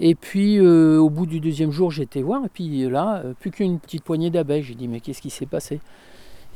Et 0.00 0.14
puis 0.14 0.58
euh, 0.58 0.98
au 0.98 1.10
bout 1.10 1.26
du 1.26 1.40
deuxième 1.40 1.72
jour, 1.72 1.92
été 1.98 2.22
voir, 2.22 2.44
et 2.44 2.48
puis 2.48 2.88
là, 2.88 3.22
euh, 3.24 3.34
plus 3.38 3.50
qu'une 3.50 3.80
petite 3.80 4.04
poignée 4.04 4.30
d'abeilles. 4.30 4.62
J'ai 4.62 4.74
dit, 4.74 4.88
mais 4.88 5.00
qu'est-ce 5.00 5.22
qui 5.22 5.30
s'est 5.30 5.46
passé? 5.46 5.80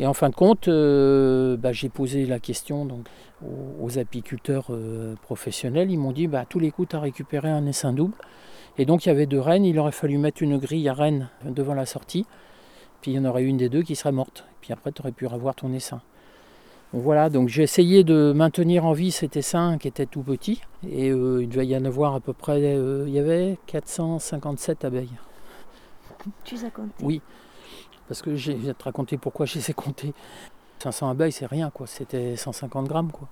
Et 0.00 0.06
en 0.06 0.14
fin 0.14 0.30
de 0.30 0.34
compte, 0.34 0.68
bah, 0.68 1.72
j'ai 1.72 1.90
posé 1.90 2.24
la 2.24 2.38
question 2.38 2.86
donc, 2.86 3.06
aux, 3.78 3.98
apiculteurs 3.98 4.70
professionnels. 5.20 5.90
Ils 5.90 5.98
m'ont 5.98 6.12
dit, 6.12 6.28
bah, 6.28 6.40
à 6.40 6.44
tous 6.46 6.58
les 6.58 6.70
coups, 6.70 6.88
tu 6.88 6.96
as 6.96 7.00
récupéré 7.00 7.50
un 7.50 7.66
essaim 7.66 7.92
double. 7.92 8.14
Et 8.78 8.86
donc 8.86 9.04
il 9.04 9.10
y 9.10 9.12
avait 9.12 9.26
deux 9.26 9.38
rennes, 9.38 9.66
il 9.66 9.78
aurait 9.78 9.92
fallu 9.92 10.16
mettre 10.16 10.42
une 10.42 10.56
grille 10.56 10.88
à 10.88 10.94
rennes 10.94 11.28
devant 11.44 11.74
la 11.74 11.84
sortie. 11.84 12.24
Puis 13.02 13.10
il 13.10 13.14
y 13.16 13.18
en 13.18 13.26
aurait 13.26 13.44
une 13.44 13.58
des 13.58 13.68
deux 13.68 13.82
qui 13.82 13.94
serait 13.94 14.12
morte. 14.12 14.46
Puis 14.62 14.72
après, 14.72 14.92
tu 14.92 15.02
aurais 15.02 15.12
pu 15.12 15.26
revoir 15.26 15.54
ton 15.54 15.72
essaim. 15.74 16.00
Voilà, 16.92 17.30
donc 17.30 17.48
j'ai 17.48 17.62
essayé 17.62 18.04
de 18.04 18.32
maintenir 18.36 18.84
en 18.84 18.92
vie 18.92 19.10
cet 19.12 19.36
essaim 19.38 19.78
qui 19.78 19.88
était 19.88 20.04
tout 20.04 20.22
petit. 20.22 20.60
Et 20.86 21.10
euh, 21.10 21.42
il 21.42 21.48
devait 21.48 21.66
y 21.66 21.76
en 21.76 21.84
avoir 21.86 22.14
à 22.14 22.20
peu 22.20 22.34
près, 22.34 22.60
euh, 22.62 23.04
il 23.06 23.14
y 23.14 23.18
avait 23.18 23.56
457 23.66 24.84
abeilles. 24.84 25.08
Tu 26.44 26.56
les 26.56 26.66
as 26.66 26.70
comptés 26.70 26.90
Oui, 27.02 27.22
parce 28.08 28.20
que 28.20 28.36
j'ai- 28.36 28.52
je 28.58 28.66
vais 28.66 28.74
te 28.74 28.84
raconter 28.84 29.16
pourquoi 29.16 29.46
je 29.46 29.54
les 29.54 29.70
ai 29.70 29.72
comptés. 29.74 30.12
500 30.80 31.08
abeilles, 31.08 31.32
c'est 31.32 31.46
rien, 31.46 31.70
quoi. 31.70 31.86
C'était 31.86 32.36
150 32.36 32.86
grammes, 32.88 33.10
quoi. 33.10 33.28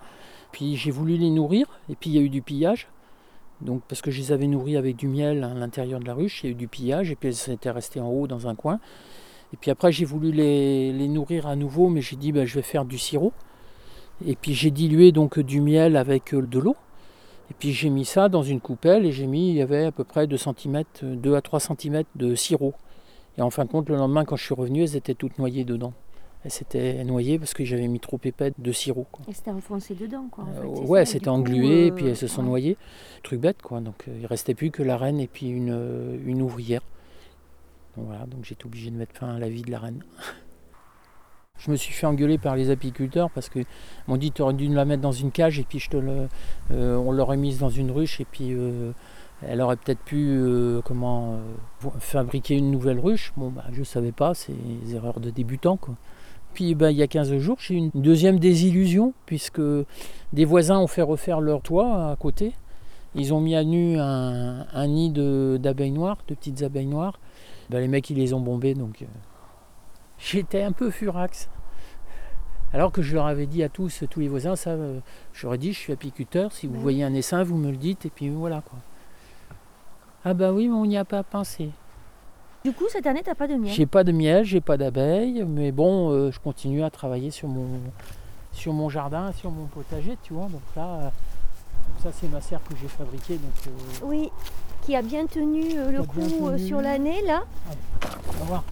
Puis 0.52 0.76
j'ai 0.76 0.90
voulu 0.90 1.16
les 1.16 1.30
nourrir, 1.30 1.66
et 1.90 1.94
puis 1.96 2.10
il 2.10 2.16
y 2.16 2.18
a 2.18 2.22
eu 2.22 2.30
du 2.30 2.40
pillage. 2.42 2.88
Donc, 3.60 3.82
parce 3.88 4.00
que 4.00 4.10
je 4.10 4.18
les 4.20 4.32
avais 4.32 4.46
nourris 4.46 4.78
avec 4.78 4.96
du 4.96 5.06
miel 5.06 5.44
à 5.44 5.52
l'intérieur 5.52 6.00
de 6.00 6.06
la 6.06 6.14
ruche, 6.14 6.42
il 6.42 6.46
y 6.46 6.48
a 6.48 6.52
eu 6.52 6.54
du 6.56 6.66
pillage, 6.66 7.10
et 7.10 7.16
puis 7.16 7.28
elles 7.28 7.52
étaient 7.52 7.70
restées 7.70 8.00
en 8.00 8.08
haut 8.08 8.26
dans 8.26 8.48
un 8.48 8.54
coin. 8.54 8.80
Et 9.52 9.56
puis 9.58 9.70
après, 9.70 9.92
j'ai 9.92 10.04
voulu 10.06 10.32
les, 10.32 10.92
les 10.92 11.08
nourrir 11.08 11.46
à 11.46 11.56
nouveau, 11.56 11.88
mais 11.90 12.00
j'ai 12.00 12.16
dit, 12.16 12.32
bah, 12.32 12.46
je 12.46 12.54
vais 12.54 12.62
faire 12.62 12.84
du 12.86 12.96
sirop. 12.96 13.32
Et 14.26 14.36
puis 14.36 14.54
j'ai 14.54 14.70
dilué 14.70 15.12
donc 15.12 15.38
du 15.38 15.60
miel 15.60 15.96
avec 15.96 16.34
euh, 16.34 16.42
de 16.42 16.58
l'eau. 16.58 16.76
Et 17.50 17.54
puis 17.58 17.72
j'ai 17.72 17.90
mis 17.90 18.04
ça 18.04 18.28
dans 18.28 18.42
une 18.42 18.60
coupelle, 18.60 19.04
et 19.06 19.12
j'ai 19.12 19.26
mis, 19.26 19.48
il 19.50 19.56
y 19.56 19.62
avait 19.62 19.86
à 19.86 19.92
peu 19.92 20.04
près 20.04 20.26
2 20.26 20.36
cm, 20.36 20.84
2 21.02 21.34
à 21.34 21.40
3 21.42 21.58
cm 21.60 22.04
de 22.14 22.34
sirop. 22.36 22.74
Et 23.38 23.42
en 23.42 23.50
fin 23.50 23.64
de 23.64 23.70
compte, 23.70 23.88
le 23.88 23.96
lendemain, 23.96 24.24
quand 24.24 24.36
je 24.36 24.44
suis 24.44 24.54
revenu, 24.54 24.82
elles 24.82 24.96
étaient 24.96 25.14
toutes 25.14 25.38
noyées 25.38 25.64
dedans. 25.64 25.92
Elles 26.44 26.50
s'étaient 26.50 27.02
noyées 27.04 27.38
parce 27.38 27.52
que 27.52 27.64
j'avais 27.64 27.86
mis 27.88 28.00
trop 28.00 28.18
épais 28.24 28.52
de 28.56 28.72
sirop. 28.72 29.06
quoi. 29.10 29.24
Et 29.28 29.32
c'était 29.34 29.50
enfoncé 29.50 29.94
dedans, 29.94 30.26
quoi. 30.30 30.44
en 30.44 30.48
Euh, 30.48 30.62
fait, 30.62 30.80
c'est 30.82 30.88
ouais, 30.88 31.04
c'était 31.06 31.28
englué, 31.28 31.86
et 31.86 31.90
euh, 31.90 31.94
puis 31.94 32.06
elles 32.06 32.16
se 32.16 32.26
sont 32.28 32.42
ouais. 32.42 32.48
noyées. 32.48 32.76
Truc 33.22 33.40
bête, 33.40 33.60
quoi. 33.62 33.80
Donc 33.80 34.04
euh, 34.08 34.16
il 34.20 34.26
restait 34.26 34.54
plus 34.54 34.70
que 34.70 34.82
la 34.82 34.96
reine 34.96 35.18
et 35.20 35.26
puis 35.26 35.48
une, 35.48 35.70
euh, 35.72 36.16
une 36.24 36.40
ouvrière. 36.42 36.82
Donc 37.96 38.06
voilà, 38.06 38.26
donc 38.26 38.44
j'étais 38.44 38.64
obligé 38.64 38.90
de 38.90 38.96
mettre 38.96 39.14
fin 39.18 39.34
à 39.34 39.38
la 39.38 39.48
vie 39.48 39.62
de 39.62 39.70
la 39.70 39.80
reine. 39.80 40.02
Je 41.60 41.70
me 41.70 41.76
suis 41.76 41.92
fait 41.92 42.06
engueuler 42.06 42.38
par 42.38 42.56
les 42.56 42.70
apiculteurs 42.70 43.30
parce 43.30 43.50
qu'ils 43.50 43.66
m'ont 44.08 44.16
dit 44.16 44.32
tu 44.32 44.40
aurais 44.40 44.54
dû 44.54 44.68
la 44.68 44.86
mettre 44.86 45.02
dans 45.02 45.12
une 45.12 45.30
cage 45.30 45.58
et 45.58 45.64
puis 45.64 45.78
je 45.78 45.94
le, 45.98 46.28
euh, 46.72 46.96
on 46.96 47.12
l'aurait 47.12 47.36
mise 47.36 47.58
dans 47.58 47.68
une 47.68 47.90
ruche 47.90 48.18
et 48.20 48.24
puis 48.24 48.52
euh, 48.52 48.92
elle 49.46 49.60
aurait 49.60 49.76
peut-être 49.76 50.00
pu 50.00 50.26
euh, 50.30 50.80
fabriquer 51.98 52.56
une 52.56 52.70
nouvelle 52.70 52.98
ruche. 52.98 53.34
Bon 53.36 53.50
bah 53.50 53.64
je 53.72 53.82
savais 53.82 54.12
pas, 54.12 54.32
c'est 54.32 54.54
des 54.54 54.94
erreurs 54.94 55.20
de 55.20 55.28
débutants 55.28 55.76
quoi. 55.76 55.96
Puis 56.54 56.74
bah, 56.74 56.90
il 56.90 56.96
y 56.96 57.02
a 57.02 57.06
15 57.06 57.36
jours, 57.36 57.58
j'ai 57.60 57.74
eu 57.74 57.76
une 57.76 57.90
deuxième 57.94 58.38
désillusion 58.38 59.12
puisque 59.26 59.62
des 60.32 60.44
voisins 60.46 60.78
ont 60.78 60.86
fait 60.86 61.02
refaire 61.02 61.40
leur 61.40 61.60
toit 61.60 62.10
à 62.10 62.16
côté. 62.16 62.52
Ils 63.14 63.34
ont 63.34 63.40
mis 63.40 63.54
à 63.54 63.64
nu 63.64 63.98
un, 63.98 64.86
nid 64.86 65.12
d'abeilles 65.58 65.90
noires, 65.90 66.18
de 66.26 66.34
petites 66.34 66.62
abeilles 66.62 66.86
noires. 66.86 67.18
Bah, 67.68 67.80
les 67.80 67.88
mecs, 67.88 68.08
ils 68.08 68.16
les 68.16 68.34
ont 68.34 68.40
bombés, 68.40 68.74
donc 68.74 69.04
j'étais 70.20 70.62
un 70.62 70.72
peu 70.72 70.90
furax. 70.90 71.48
Alors 72.72 72.92
que 72.92 73.02
je 73.02 73.14
leur 73.14 73.26
avais 73.26 73.46
dit 73.46 73.64
à 73.64 73.68
tous, 73.68 74.04
tous 74.08 74.20
les 74.20 74.28
voisins, 74.28 74.54
ça, 74.54 74.70
euh, 74.70 75.00
je 75.32 75.44
leur 75.46 75.54
ai 75.54 75.58
dit, 75.58 75.72
je 75.72 75.78
suis 75.78 75.92
apiculteur, 75.92 76.52
si 76.52 76.68
vous 76.68 76.80
voyez 76.80 77.02
un 77.02 77.12
essaim, 77.14 77.42
vous 77.42 77.56
me 77.56 77.70
le 77.72 77.76
dites, 77.76 78.06
et 78.06 78.10
puis 78.10 78.28
voilà 78.28 78.60
quoi. 78.60 78.78
Ah 80.24 80.34
bah 80.34 80.52
oui, 80.52 80.68
mais 80.68 80.74
on 80.74 80.86
n'y 80.86 80.98
a 80.98 81.04
pas 81.04 81.22
pensé. 81.24 81.70
Du 82.62 82.72
coup, 82.72 82.84
cette 82.90 83.06
année, 83.06 83.22
t'as 83.24 83.34
pas 83.34 83.48
de 83.48 83.54
miel? 83.54 83.72
J'ai 83.72 83.86
pas 83.86 84.04
de 84.04 84.12
miel, 84.12 84.44
j'ai 84.44 84.60
pas 84.60 84.76
d'abeilles, 84.76 85.44
mais 85.48 85.72
bon, 85.72 86.10
euh, 86.12 86.30
je 86.30 86.38
continue 86.38 86.84
à 86.84 86.90
travailler 86.90 87.30
sur 87.30 87.48
mon, 87.48 87.80
sur 88.52 88.72
mon 88.74 88.88
jardin, 88.90 89.32
sur 89.32 89.50
mon 89.50 89.64
potager, 89.64 90.16
tu 90.22 90.34
vois. 90.34 90.44
Donc 90.46 90.60
là, 90.76 90.86
euh, 90.86 91.00
donc 91.04 92.02
ça 92.02 92.10
c'est 92.12 92.28
ma 92.28 92.40
serre 92.42 92.60
que 92.68 92.76
j'ai 92.80 92.86
fabriquée. 92.88 93.34
Donc 93.34 93.66
euh, 93.66 94.04
Oui, 94.06 94.30
qui 94.82 94.94
a 94.94 95.00
bien 95.02 95.26
tenu 95.26 95.62
le 95.90 96.02
coup 96.02 96.20
tenu. 96.20 96.58
sur 96.68 96.82
l'année, 96.82 97.22
là. 97.26 97.42
on 98.28 98.32
va 98.40 98.44
voir. 98.44 98.64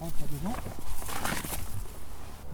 On 0.00 0.04
rentre 0.04 0.14
là-dedans. 0.20 0.54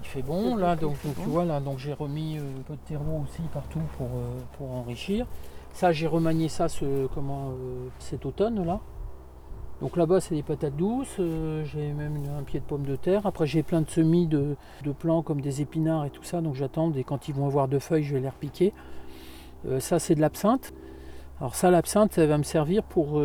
Il 0.03 0.09
fait 0.09 0.23
bon 0.23 0.57
là, 0.57 0.77
donc, 0.77 0.97
tu 1.01 1.29
vois 1.29 1.45
là, 1.45 1.61
donc 1.61 1.79
j'ai 1.79 1.93
remis 1.93 2.39
euh, 2.39 2.43
un 2.43 2.63
peu 2.63 2.75
de 2.75 2.81
terreau 2.87 3.25
aussi 3.25 3.43
partout 3.53 3.81
pour, 3.97 4.07
euh, 4.07 4.39
pour 4.59 4.71
enrichir. 4.73 5.27
Ça 5.73 5.93
j'ai 5.93 6.07
remanié 6.07 6.49
ça 6.49 6.69
ce, 6.69 7.07
comment, 7.09 7.51
euh, 7.51 7.89
cet 7.99 8.25
automne 8.27 8.65
là. 8.65 8.81
Donc 9.81 9.97
là-bas 9.97 10.21
c'est 10.21 10.37
des 10.37 10.43
patates 10.45 10.77
douces, 10.77 11.17
j'ai 11.65 11.93
même 11.93 12.17
un 12.39 12.43
pied 12.45 12.61
de 12.61 12.65
pomme 12.65 12.85
de 12.85 12.95
terre. 12.97 13.27
Après 13.27 13.47
j'ai 13.47 13.63
plein 13.65 13.81
de 13.81 13.91
semis 13.91 14.27
de, 14.29 14.57
de 14.85 14.93
plants 14.93 15.23
comme 15.23 15.41
des 15.41 15.61
épinards 15.63 16.05
et 16.05 16.11
tout 16.11 16.23
ça, 16.23 16.41
donc 16.41 16.55
j'attends 16.55 16.93
et 16.93 17.03
quand 17.03 17.27
ils 17.29 17.35
vont 17.35 17.47
avoir 17.47 17.67
de 17.67 17.79
feuilles 17.81 18.05
je 18.05 18.15
vais 18.15 18.21
les 18.21 18.29
repiquer. 18.29 18.73
Ça 19.81 19.99
c'est 19.99 20.15
de 20.15 20.21
l'absinthe. 20.21 20.73
Alors 21.41 21.57
ça 21.57 21.71
l'absinthe 21.73 22.13
ça 22.13 22.25
va 22.27 22.39
me 22.39 22.45
servir 22.45 22.85
pour 22.85 23.21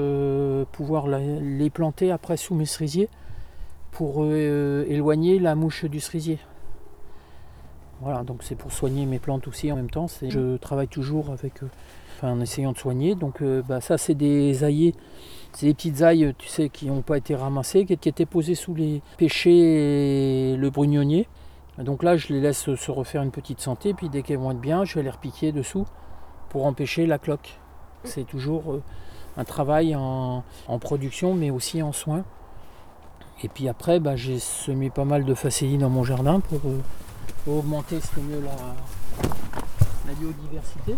pouvoir 0.71 1.07
la- 1.07 1.19
les 1.19 1.69
planter 1.69 2.11
après 2.11 2.35
sous 2.35 2.55
mes 2.55 2.65
cerisiers 2.65 3.09
pour 3.91 4.23
euh, 4.23 4.85
éloigner 4.87 5.39
la 5.39 5.55
mouche 5.55 5.85
du 5.85 5.99
cerisier. 5.99 6.39
Voilà, 8.01 8.23
donc 8.23 8.43
c'est 8.43 8.55
pour 8.55 8.71
soigner 8.71 9.05
mes 9.05 9.19
plantes 9.19 9.47
aussi 9.47 9.71
en 9.71 9.75
même 9.75 9.89
temps. 9.89 10.07
Je 10.21 10.55
travaille 10.57 10.87
toujours 10.87 11.31
avec 11.31 11.61
enfin, 12.19 12.33
en 12.33 12.41
essayant 12.41 12.71
de 12.71 12.77
soigner. 12.77 13.15
Donc 13.15 13.41
euh, 13.41 13.61
bah, 13.61 13.81
ça 13.81 13.97
c'est 13.97 14.13
des 14.13 14.63
aillés, 14.63 14.95
c'est 15.53 15.65
des 15.65 15.73
petites 15.73 16.01
ailles, 16.01 16.33
tu 16.37 16.47
sais, 16.47 16.69
qui 16.69 16.87
n'ont 16.87 17.01
pas 17.01 17.17
été 17.17 17.35
ramassées, 17.35 17.85
qui, 17.85 17.93
étaient 17.93 18.25
posées 18.25 18.55
sous 18.55 18.73
les 18.73 19.01
pêchers 19.17 20.53
et 20.53 20.55
le 20.55 20.69
brugnonnier. 20.69 21.27
Donc 21.77 22.03
là 22.03 22.17
je 22.17 22.27
les 22.33 22.41
laisse 22.41 22.73
se 22.73 22.91
refaire 22.91 23.21
une 23.21 23.31
petite 23.31 23.59
santé, 23.59 23.93
puis 23.93 24.09
dès 24.09 24.21
qu'elles 24.21 24.37
vont 24.37 24.51
être 24.51 24.59
bien, 24.59 24.85
je 24.85 24.95
vais 24.95 25.03
les 25.03 25.09
repiquer 25.09 25.51
dessous 25.51 25.85
pour 26.49 26.65
empêcher 26.65 27.05
la 27.05 27.17
cloque. 27.19 27.59
C'est 28.03 28.25
toujours 28.25 28.71
euh, 28.71 28.83
un 29.37 29.43
travail 29.43 29.95
en 29.95 30.43
production 30.79 31.33
mais 31.33 31.51
aussi 31.51 31.81
en 31.81 31.91
soins. 31.91 32.23
Et 33.43 33.47
puis 33.47 33.69
après, 33.69 33.99
bah, 33.99 34.15
j'ai 34.15 34.39
semé 34.39 34.89
pas 34.89 35.05
mal 35.05 35.23
de 35.23 35.33
facéties 35.33 35.77
dans 35.77 35.89
mon 35.89 36.03
jardin 36.03 36.39
pour, 36.41 36.59
euh, 36.65 36.79
pour 37.45 37.57
augmenter, 37.59 37.99
si 38.01 38.19
mieux, 38.21 38.41
la, 38.41 38.51
la 40.07 40.13
biodiversité. 40.13 40.95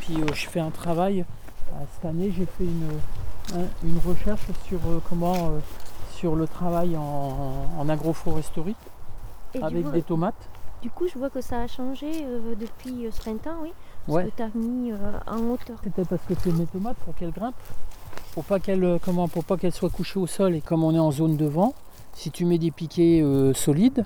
Puis 0.00 0.16
euh, 0.20 0.26
je 0.34 0.48
fais 0.48 0.60
un 0.60 0.70
travail. 0.70 1.20
euh, 1.20 1.84
cette 1.94 2.04
année, 2.06 2.32
j'ai 2.36 2.46
fait 2.46 2.64
une, 2.64 2.88
un- 3.60 3.68
une 3.84 3.98
recherche 4.04 4.42
sur 4.68 4.80
comment 5.08 5.52
sur 6.14 6.34
le 6.34 6.48
travail 6.48 6.96
en, 6.96 7.66
en 7.78 7.88
agroforesterie 7.90 8.74
Et 9.54 9.62
avec 9.62 9.90
des 9.92 10.02
tomates. 10.02 10.48
du 10.82 10.88
coup, 10.90 11.06
je 11.12 11.18
vois 11.18 11.28
que 11.30 11.42
ça 11.42 11.60
a 11.60 11.66
changé 11.66 12.06
euh, 12.24 12.54
depuis 12.58 13.06
ce 13.12 13.20
printemps, 13.20 13.58
oui. 13.62 13.72
Parce 14.06 14.16
Ouais. 14.18 14.24
que 14.26 14.30
t'as 14.36 14.48
mis 14.54 14.92
euh, 14.92 14.96
en 15.26 15.40
hauteur. 15.50 15.76
C'était 15.84 16.04
parce 16.04 16.22
que 16.22 16.34
c'est 16.42 16.52
mes 16.52 16.66
tomates 16.66 16.96
pour 17.04 17.14
qu'elles 17.16 17.32
grimpent, 17.32 17.54
pour 18.36 18.44
pas 18.44 18.60
qu'elles 18.60 18.84
euh, 18.84 18.98
comment 19.02 19.28
pour 19.28 19.44
pas 19.44 19.56
qu'elles 19.56 19.72
soient 19.72 19.88
couchées 19.88 20.18
au 20.18 20.26
sol 20.26 20.54
et 20.54 20.60
comme 20.60 20.84
on 20.84 20.94
est 20.94 20.98
en 20.98 21.10
zone 21.10 21.38
de 21.38 21.46
vent, 21.46 21.72
si 22.12 22.30
tu 22.30 22.44
mets 22.44 22.58
des 22.58 22.70
piquets 22.70 23.22
euh, 23.22 23.54
solides, 23.54 24.04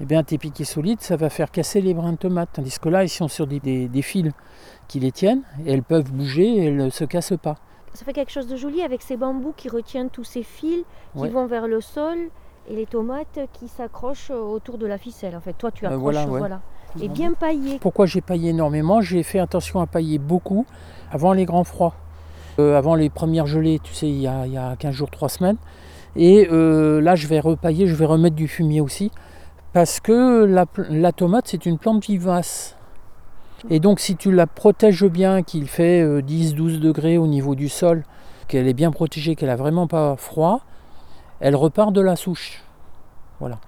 eh 0.00 0.04
bien 0.04 0.22
tes 0.22 0.38
piquets 0.38 0.62
solides 0.64 1.00
ça 1.00 1.16
va 1.16 1.28
faire 1.28 1.50
casser 1.50 1.80
les 1.80 1.92
brins 1.92 2.12
de 2.12 2.16
tomates. 2.16 2.50
Tandis 2.52 2.78
que 2.78 2.88
là 2.88 3.02
ils 3.02 3.08
sont 3.08 3.26
sur 3.26 3.48
des, 3.48 3.58
des- 3.58 3.88
des 3.88 4.02
fils 4.02 4.30
qui 4.86 5.00
les 5.00 5.10
tiennent 5.10 5.42
et 5.66 5.72
elles 5.72 5.82
peuvent 5.82 6.12
bouger 6.12 6.46
et 6.46 6.64
elles 6.66 6.76
ne 6.76 6.88
se 6.88 7.04
cassent 7.04 7.34
pas. 7.42 7.56
Ça 7.94 8.04
fait 8.04 8.12
quelque 8.12 8.30
chose 8.30 8.46
de 8.46 8.54
joli 8.56 8.80
avec 8.82 9.02
ces 9.02 9.16
bambous 9.16 9.54
qui 9.56 9.68
retiennent 9.68 10.08
tous 10.10 10.24
ces 10.24 10.44
fils 10.44 10.84
qui 11.14 11.18
Ouais. 11.20 11.28
vont 11.28 11.46
vers 11.46 11.66
le 11.66 11.80
sol 11.80 12.16
et 12.70 12.76
les 12.76 12.86
tomates 12.86 13.40
qui 13.54 13.66
s'accrochent 13.66 14.30
autour 14.30 14.78
de 14.78 14.86
la 14.86 14.98
ficelle. 14.98 15.34
En 15.36 15.40
fait, 15.40 15.52
toi, 15.52 15.70
tu 15.72 15.84
Euh, 15.84 15.88
accroches, 15.88 16.00
voilà, 16.02 16.26
voilà. 16.26 16.60
ouais. 16.96 17.04
Et 17.04 17.08
bien 17.08 17.32
paillé. 17.34 17.78
Pourquoi 17.80 18.06
j'ai 18.06 18.20
paillé 18.20 18.50
énormément? 18.50 19.00
J'ai 19.00 19.22
fait 19.24 19.40
attention 19.40 19.80
à 19.80 19.86
pailler 19.88 20.18
beaucoup 20.18 20.64
avant 21.10 21.32
les 21.32 21.44
grands 21.44 21.64
froids, 21.64 21.94
Euh, 22.58 22.78
avant 22.78 22.94
les 22.94 23.10
premières 23.10 23.46
gelées, 23.46 23.80
tu 23.82 23.94
sais, 23.94 24.08
il 24.08 24.20
y 24.20 24.28
a, 24.28 24.46
il 24.46 24.52
y 24.52 24.56
a 24.56 24.76
15 24.76 24.94
jours, 24.94 25.10
3 25.10 25.28
semaines. 25.28 25.56
Et 26.16 26.48
euh, 26.50 27.00
là, 27.00 27.16
je 27.16 27.26
vais 27.26 27.40
repailler, 27.40 27.86
je 27.86 27.94
vais 27.94 28.04
remettre 28.04 28.36
du 28.36 28.46
fumier 28.46 28.80
aussi, 28.80 29.10
parce 29.72 29.98
que 29.98 30.44
la, 30.44 31.12
tomate, 31.12 31.48
c'est 31.48 31.66
une 31.66 31.78
plante 31.78 32.04
vivace. 32.04 32.76
Et 33.70 33.80
donc, 33.80 33.98
si 33.98 34.14
tu 34.14 34.30
la 34.30 34.46
protèges 34.46 35.04
bien, 35.04 35.42
qu'il 35.42 35.66
fait 35.66 36.02
euh, 36.02 36.20
10-12 36.20 36.78
degrés 36.78 37.18
au 37.18 37.26
niveau 37.26 37.54
du 37.54 37.68
sol, 37.68 38.04
qu'elle 38.46 38.68
est 38.68 38.74
bien 38.74 38.92
protégée, 38.92 39.34
qu'elle 39.34 39.50
a 39.50 39.56
vraiment 39.56 39.86
pas 39.86 40.16
froid, 40.16 40.60
elle 41.40 41.56
repart 41.56 41.92
de 41.92 42.00
la 42.00 42.14
souche. 42.14 42.62
Voilà. 43.40 43.58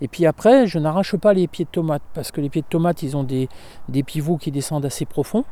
Et 0.00 0.08
puis 0.08 0.24
après, 0.24 0.66
je 0.66 0.78
n'arrache 0.78 1.14
pas 1.16 1.34
les 1.34 1.46
pieds 1.46 1.66
de 1.66 1.70
tomates 1.70 2.02
parce 2.14 2.30
que 2.30 2.40
les 2.40 2.48
pieds 2.48 2.62
de 2.62 2.66
tomates, 2.66 3.02
ils 3.02 3.16
ont 3.16 3.24
des, 3.24 3.48
des 3.88 4.02
pivots 4.02 4.38
qui 4.38 4.50
descendent 4.50 4.86
assez 4.86 5.04
profonds. 5.04 5.44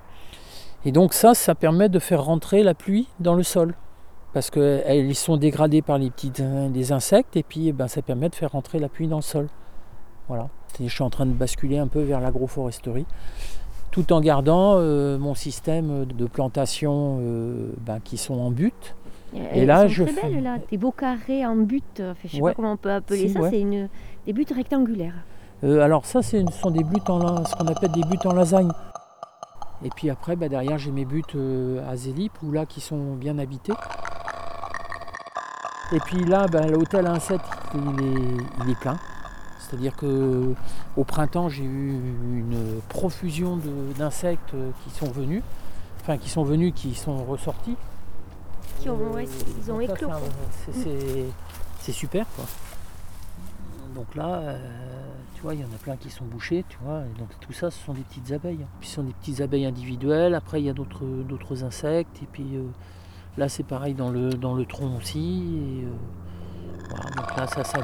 Et 0.85 0.93
donc 0.93 1.13
ça, 1.13 1.35
ça 1.35 1.55
permet 1.55 1.89
de 1.89 1.99
faire 1.99 2.25
rentrer 2.25 2.63
la 2.63 2.75
pluie 2.75 3.09
dans 3.21 3.35
le 3.35 3.43
sol 3.43 3.75
parce 4.33 4.51
qu'ils 4.51 5.15
sont 5.15 5.37
dégradés 5.37 5.83
par 5.83 5.99
les 5.99 6.11
petits 6.11 6.33
les 6.73 6.93
insectes 6.93 7.37
et 7.37 7.43
puis 7.43 7.69
eh 7.69 7.73
ben, 7.73 7.89
ça 7.89 8.03
permet 8.03 8.29
de 8.29 8.35
faire 8.35 8.53
rentrer 8.53 8.79
la 8.79 8.89
pluie 8.89 9.09
dans 9.09 9.17
le 9.17 9.23
sol. 9.23 9.49
Voilà. 10.29 10.49
Je 10.79 10.87
suis 10.87 11.03
en 11.03 11.11
train 11.11 11.27
de 11.27 11.33
basculer 11.33 11.79
un 11.79 11.89
peu 11.89 12.03
vers 12.03 12.21
l'agroforesterie 12.21 13.07
tout 13.91 14.13
en 14.13 14.21
gardant 14.21 14.75
euh, 14.77 15.19
mon 15.19 15.35
système 15.35 16.05
de 16.05 16.27
plantation 16.27 17.19
euh, 17.21 17.73
ben, 17.81 18.01
qui 18.01 18.17
sont 18.17 18.35
en 18.35 18.51
butte. 18.51 18.95
Et, 19.55 19.67
là, 19.67 19.89
je 19.89 20.05
très 20.05 20.31
belles, 20.31 20.43
là, 20.43 20.57
des 20.71 20.79
beaux 20.79 20.93
carrés 20.93 21.45
en 21.45 21.57
butte. 21.57 22.01
Enfin, 22.01 22.15
je 22.25 22.29
ne 22.29 22.33
sais 22.33 22.41
pas 22.41 22.55
comment 22.55 22.73
on 22.73 22.77
peut 22.77 22.93
appeler 22.93 23.29
ça. 23.29 23.41
C'est 23.51 23.61
une 23.61 23.89
des 24.25 24.33
buttes 24.33 24.53
rectangulaires. 24.55 25.25
Euh, 25.65 25.81
alors 25.81 26.07
ça, 26.07 26.23
ce 26.23 26.45
sont 26.63 26.71
des 26.71 26.85
buttes 26.85 27.11
en 27.11 27.45
ce 27.45 27.55
qu'on 27.57 27.67
appelle 27.67 27.91
des 27.91 28.03
buttes 28.03 28.25
en 28.25 28.33
lasagne. 28.33 28.71
Et 29.85 29.91
puis 29.91 30.11
après, 30.11 30.37
ben, 30.37 30.49
derrière, 30.49 30.79
j'ai 30.79 30.91
mes 30.91 31.05
buttes 31.05 31.37
à 31.89 31.97
Zélip, 31.97 32.33
où 32.43 32.53
là, 32.53 32.67
qui 32.67 32.81
sont 32.81 33.15
bien 33.15 33.39
habitées. 33.39 33.75
Et 35.93 36.01
puis 36.01 36.25
là, 36.25 36.47
ben, 36.49 36.71
l'hôtel 36.71 37.07
à 37.07 37.13
insectes, 37.13 37.45
il 37.75 38.71
est 38.71 38.79
plein. 38.81 38.99
C'est-à-dire 39.59 39.95
que 39.97 40.55
au 40.97 41.05
printemps, 41.05 41.49
j'ai 41.49 41.65
eu 41.65 41.91
une 41.91 42.81
profusion 42.89 43.59
d'insectes 43.99 44.55
qui 44.83 44.91
sont 44.91 45.11
venus, 45.11 45.43
enfin 46.01 46.17
qui 46.17 46.31
sont 46.31 46.43
venus, 46.43 46.73
qui 46.75 46.95
sont 46.95 47.25
ressortis. 47.25 47.77
Qui 48.81 48.89
ont, 48.89 48.99
ils 49.19 49.73
ont 49.73 49.81
éclos. 49.81 50.11
C'est 51.81 51.93
super 51.93 52.27
quoi. 52.35 52.45
Donc 53.99 54.15
là, 54.15 54.27
euh, 54.27 54.57
tu 55.35 55.43
vois, 55.43 55.55
il 55.55 55.61
y 55.61 55.65
en 55.65 55.75
a 55.75 55.79
plein 55.83 55.97
qui 55.97 56.09
sont 56.09 56.25
bouchés, 56.25 56.65
tu 56.69 56.79
vois. 56.83 57.01
Et 57.01 57.19
donc 57.19 57.31
tout 57.41 57.53
ça, 57.53 57.69
ce 57.69 57.85
sont 57.85 57.95
des 57.95 58.03
petites 58.03 58.31
abeilles. 58.31 58.65
Puis 58.79 58.89
ce 58.89 58.95
sont 58.95 59.03
des 59.03 59.13
petites 59.13 59.41
abeilles 59.41 59.67
individuelles. 59.67 60.37
Après, 60.37 60.61
il 60.61 60.67
y 60.67 60.71
a 60.71 60.73
d'autres 60.73 61.65
insectes. 61.65 62.23
Et 62.23 62.27
puis 62.27 62.55
euh, 62.55 62.63
là, 63.37 63.49
c'est 63.49 63.65
pareil 63.65 63.95
dans 63.95 64.11
le, 64.11 64.31
dans 64.31 64.55
le 64.55 64.65
tronc 64.67 64.97
aussi. 64.97 65.83
Euh, 65.83 65.91
voilà, 66.91 67.11
donc 67.11 67.37
là, 67.37 67.49
ça, 67.49 67.65
ça. 67.65 67.79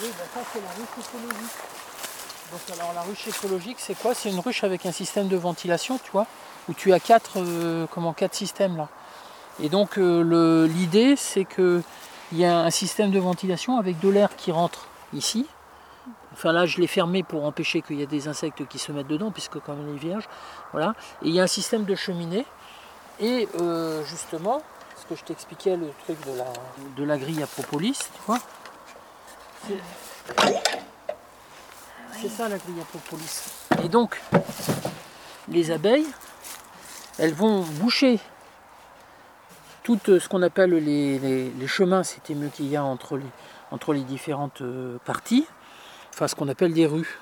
Oui, 0.00 0.08
ben 0.18 0.24
ça 0.32 0.40
c'est 0.50 0.62
la 0.62 0.70
ruche 0.70 0.96
écologique. 0.98 1.56
Donc 2.52 2.78
alors 2.78 2.94
la 2.94 3.02
ruche 3.02 3.28
écologique 3.28 3.76
c'est 3.80 3.94
quoi? 3.94 4.14
C'est 4.14 4.30
une 4.30 4.40
ruche 4.40 4.64
avec 4.64 4.86
un 4.86 4.92
système 4.92 5.28
de 5.28 5.36
ventilation, 5.36 5.98
tu 6.02 6.10
vois, 6.10 6.26
où 6.70 6.72
tu 6.72 6.94
as 6.94 7.00
quatre, 7.00 7.38
comment, 7.90 8.14
quatre 8.14 8.34
systèmes 8.34 8.78
là. 8.78 8.88
Et 9.62 9.68
donc 9.68 9.98
euh, 9.98 10.66
l'idée 10.66 11.16
c'est 11.16 11.44
qu'il 11.44 11.82
y 12.32 12.44
a 12.44 12.60
un 12.60 12.70
système 12.70 13.10
de 13.10 13.18
ventilation 13.18 13.78
avec 13.78 14.00
de 14.00 14.08
l'air 14.08 14.34
qui 14.36 14.50
rentre 14.52 14.88
ici. 15.12 15.46
Enfin 16.32 16.52
là 16.52 16.66
je 16.66 16.80
l'ai 16.80 16.86
fermé 16.86 17.22
pour 17.22 17.44
empêcher 17.44 17.80
qu'il 17.82 17.96
y 17.96 18.02
ait 18.02 18.06
des 18.06 18.26
insectes 18.26 18.66
qui 18.66 18.78
se 18.78 18.90
mettent 18.92 19.06
dedans, 19.06 19.30
puisque 19.30 19.60
quand 19.60 19.74
même 19.74 19.86
elle 19.88 19.94
est 19.94 19.98
vierge. 19.98 20.28
Voilà. 20.72 20.94
Et 21.22 21.28
il 21.28 21.34
y 21.34 21.40
a 21.40 21.44
un 21.44 21.48
système 21.48 21.84
de 21.84 21.94
cheminée. 21.94 22.44
Et 23.20 23.48
euh, 23.60 24.04
justement, 24.04 24.60
ce 24.96 25.06
que 25.06 25.14
je 25.14 25.22
t'expliquais, 25.22 25.76
le 25.76 25.92
truc 26.04 26.18
de 26.26 26.36
la, 26.36 26.52
de 26.96 27.04
la 27.04 27.16
grille 27.16 27.42
à 27.42 27.46
propolis, 27.46 27.96
tu 27.96 28.20
vois, 28.26 28.40
c'est 32.20 32.28
ça 32.28 32.48
la 32.48 32.58
grille 32.58 32.80
à 32.80 32.84
propolis. 32.84 33.44
Et 33.84 33.88
donc, 33.88 34.20
les 35.48 35.70
abeilles, 35.70 36.08
elles 37.18 37.34
vont 37.34 37.60
boucher 37.60 38.18
tout 39.84 40.00
euh, 40.08 40.18
ce 40.18 40.28
qu'on 40.28 40.42
appelle 40.42 40.70
les, 40.70 41.66
chemins, 41.68 42.02
c'était 42.02 42.34
mieux 42.34 42.48
qu'il 42.48 42.66
y 42.66 42.76
a 42.76 42.82
entre 42.82 43.16
les, 43.16 43.26
entre 43.70 43.92
les 43.92 44.00
différentes 44.00 44.62
euh, 44.62 44.96
parties, 45.04 45.46
enfin 46.12 46.26
ce 46.26 46.34
qu'on 46.34 46.48
appelle 46.48 46.72
des 46.72 46.86
rues. 46.86 47.20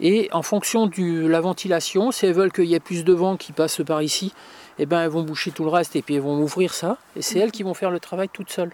Et 0.00 0.28
en 0.32 0.42
fonction 0.42 0.86
de 0.86 1.26
la 1.26 1.40
ventilation, 1.40 2.12
si 2.12 2.24
elles 2.24 2.32
veulent 2.32 2.52
qu'il 2.52 2.66
y 2.66 2.74
ait 2.74 2.80
plus 2.80 3.04
de 3.04 3.12
vent 3.12 3.36
qui 3.36 3.52
passe 3.52 3.82
par 3.84 4.00
ici, 4.00 4.32
eh 4.78 4.86
ben 4.86 5.02
elles 5.02 5.10
vont 5.10 5.24
boucher 5.24 5.50
tout 5.50 5.64
le 5.64 5.70
reste 5.70 5.96
et 5.96 6.02
puis 6.02 6.14
elles 6.14 6.22
vont 6.22 6.40
ouvrir 6.40 6.72
ça. 6.72 6.98
Et 7.16 7.22
c'est 7.22 7.40
elles 7.40 7.50
qui 7.50 7.64
vont 7.64 7.74
faire 7.74 7.90
le 7.90 7.98
travail 7.98 8.28
toutes 8.28 8.50
seules 8.50 8.72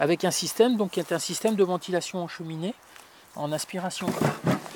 avec 0.00 0.24
un 0.24 0.30
système 0.30 0.76
donc, 0.76 0.92
qui 0.92 1.00
est 1.00 1.12
un 1.12 1.18
système 1.18 1.54
de 1.54 1.64
ventilation 1.64 2.22
en 2.22 2.28
cheminée, 2.28 2.74
en 3.36 3.52
aspiration. 3.52 4.06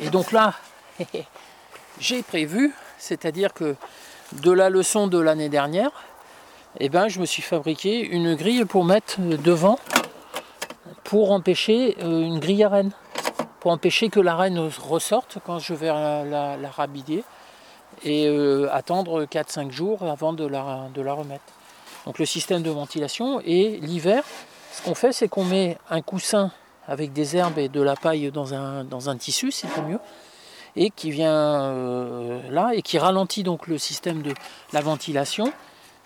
Et 0.00 0.10
donc 0.10 0.32
là, 0.32 0.54
j'ai 1.98 2.22
prévu, 2.22 2.74
c'est-à-dire 2.98 3.54
que 3.54 3.76
de 4.32 4.50
la 4.50 4.70
leçon 4.70 5.06
de 5.06 5.18
l'année 5.18 5.48
dernière, 5.48 5.90
eh 6.80 6.88
ben, 6.88 7.08
je 7.08 7.20
me 7.20 7.26
suis 7.26 7.42
fabriqué 7.42 8.00
une 8.00 8.34
grille 8.34 8.64
pour 8.64 8.84
mettre 8.84 9.20
devant, 9.20 9.78
pour 11.04 11.32
empêcher 11.32 11.96
euh, 12.00 12.22
une 12.22 12.38
grille 12.38 12.64
à 12.64 12.68
reine, 12.68 12.92
pour 13.60 13.70
empêcher 13.70 14.08
que 14.08 14.20
la 14.20 14.36
reine 14.36 14.58
ressorte 14.58 15.38
quand 15.44 15.58
je 15.58 15.74
vais 15.74 15.88
la, 15.88 16.24
la, 16.24 16.70
et 18.04 18.26
euh, 18.26 18.68
attendre 18.72 19.24
4-5 19.24 19.70
jours 19.70 20.02
avant 20.02 20.32
de 20.32 20.46
la, 20.46 20.88
la 20.94 21.12
remettre. 21.12 21.44
Donc 22.06 22.18
le 22.18 22.26
système 22.26 22.62
de 22.62 22.70
ventilation 22.70 23.40
et 23.44 23.78
l'hiver, 23.80 24.24
ce 24.72 24.82
qu'on 24.82 24.94
fait, 24.94 25.12
c'est 25.12 25.28
qu'on 25.28 25.44
met 25.44 25.78
un 25.90 26.00
coussin 26.00 26.50
avec 26.88 27.12
des 27.12 27.36
herbes 27.36 27.58
et 27.58 27.68
de 27.68 27.80
la 27.80 27.94
paille 27.94 28.30
dans 28.32 28.54
un, 28.54 28.82
dans 28.82 29.08
un 29.08 29.16
tissu, 29.16 29.52
c'est 29.52 29.68
mieux, 29.86 30.00
et 30.74 30.90
qui 30.90 31.10
vient 31.10 31.62
euh, 31.62 32.40
là 32.50 32.72
et 32.74 32.82
qui 32.82 32.98
ralentit 32.98 33.42
donc 33.42 33.66
le 33.66 33.78
système 33.78 34.22
de 34.22 34.32
la 34.72 34.80
ventilation 34.80 35.52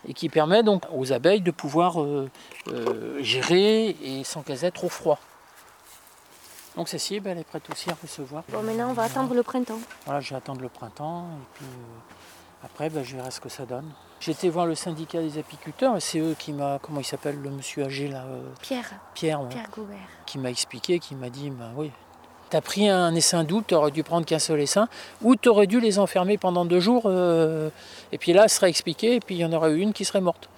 et 0.07 0.15
qui 0.15 0.29
permet 0.29 0.63
donc 0.63 0.83
aux 0.95 1.13
abeilles 1.13 1.41
de 1.41 1.51
pouvoir 1.51 2.01
euh, 2.01 2.31
euh, 2.69 3.23
gérer 3.23 3.97
et 4.03 4.25
sans 4.25 4.43
qu'elles 4.43 4.65
aient 4.65 4.71
trop 4.71 4.89
froid. 4.89 5.19
Donc 6.77 6.89
Cécile, 6.89 7.23
elle 7.27 7.39
est 7.39 7.45
prête 7.45 7.69
aussi 7.71 7.91
à 7.91 7.97
recevoir. 8.01 8.45
Bon, 8.51 8.63
maintenant 8.63 8.91
on 8.91 8.93
va 8.93 9.05
attendre 9.05 9.35
le 9.35 9.43
printemps. 9.43 9.81
Voilà, 10.05 10.21
je 10.21 10.31
vais 10.31 10.37
attendre 10.37 10.61
le 10.61 10.69
printemps 10.69 11.25
et 11.25 11.47
puis 11.55 11.67
après, 12.63 12.91
ben, 12.91 13.05
je 13.05 13.17
verrai 13.17 13.31
ce 13.31 13.41
que 13.41 13.49
ça 13.49 13.65
donne. 13.65 13.91
J'étais 14.19 14.49
voir 14.49 14.67
le 14.67 14.75
syndicat 14.75 15.21
des 15.21 15.39
apiculteurs 15.39 15.95
c'est 16.01 16.19
eux 16.19 16.35
qui 16.39 16.53
m'a, 16.53 16.79
comment 16.81 17.01
il 17.01 17.05
s'appelle 17.05 17.41
le 17.41 17.51
monsieur 17.51 17.85
âgé 17.85 18.09
là 18.09 18.25
euh, 18.25 18.43
Pierre. 18.63 18.91
Pierre, 19.15 19.47
Pierre 19.49 19.71
Gaubert. 19.71 20.09
Qui 20.25 20.39
m'a 20.39 20.51
expliqué, 20.51 20.99
qui 20.99 21.15
m'a 21.15 21.31
dit, 21.31 21.51
ben 21.51 21.73
oui, 21.77 21.93
t'as 22.51 22.61
pris 22.61 22.89
un 22.89 23.15
essaim 23.15 23.45
d'août, 23.45 23.65
t'aurais 23.69 23.91
dû 23.91 24.03
prendre 24.03 24.27
qu'un 24.27 24.39
seul 24.39 24.61
essaim, 24.61 24.89
ou 25.23 25.37
t'aurais 25.37 25.67
dû 25.67 25.81
les 25.81 25.99
enfermer 25.99 26.39
pendant 26.39 26.65
deux 26.65 26.81
jours, 26.81 27.03
euh, 27.07 27.71
et 28.13 28.19
puis 28.19 28.33
là, 28.33 28.49
ce 28.49 28.57
serait 28.57 28.69
expliqué, 28.69 29.17
et 29.17 29.21
puis 29.21 29.37
il 29.37 29.39
y 29.39 29.45
en 29.45 29.53
aurait 29.53 29.73
eu 29.73 29.81
une 29.81 29.93
qui 29.93 30.05
serait 30.05 30.21
morte. 30.21 30.49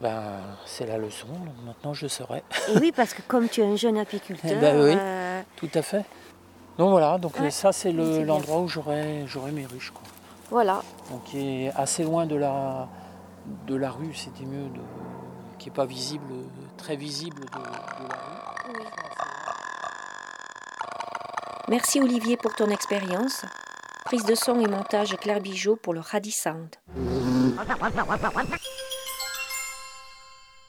Ben, 0.00 0.22
c'est 0.64 0.86
la 0.86 0.96
leçon, 0.96 1.26
donc 1.28 1.54
maintenant 1.66 1.92
je 1.92 2.06
saurai. 2.06 2.42
Et 2.70 2.78
oui, 2.78 2.90
parce 2.94 3.12
que 3.12 3.20
comme 3.28 3.48
tu 3.48 3.60
es 3.60 3.64
un 3.64 3.76
jeune 3.76 3.98
apiculteur. 3.98 4.50
Eh 4.50 4.56
ben 4.56 4.80
oui, 4.80 4.94
euh, 4.96 5.42
tout 5.56 5.68
à 5.74 5.82
fait. 5.82 6.04
Donc 6.78 6.90
voilà, 6.90 7.18
donc 7.18 7.34
ça 7.50 7.72
c'est 7.72 7.92
l'endroit 7.92 8.60
où 8.60 8.68
j'aurais 8.68 9.26
mes 9.52 9.66
ruches. 9.66 9.90
Quoi. 9.90 10.02
Voilà. 10.50 10.82
Donc 11.10 11.24
qui 11.24 11.64
est 11.64 11.72
assez 11.76 12.02
loin 12.02 12.26
de 12.26 12.36
la, 12.36 12.88
de 13.66 13.74
la 13.74 13.90
rue, 13.90 14.14
c'était 14.14 14.44
mieux, 14.44 14.64
de, 14.64 14.80
qui 15.58 15.68
n'est 15.68 15.74
pas 15.74 15.84
visible, 15.84 16.32
très 16.76 16.96
visible 16.96 17.40
de, 17.40 17.58
la 17.58 17.58
rue. 17.60 18.39
Merci 21.70 22.00
Olivier 22.00 22.36
pour 22.36 22.52
ton 22.56 22.68
expérience. 22.68 23.44
Prise 24.04 24.24
de 24.24 24.34
son 24.34 24.58
et 24.58 24.66
montage 24.66 25.16
Claire 25.18 25.40
Bijot 25.40 25.76
pour 25.76 25.94
le 25.94 26.00
Radi 26.00 26.32
Sound. 26.32 26.74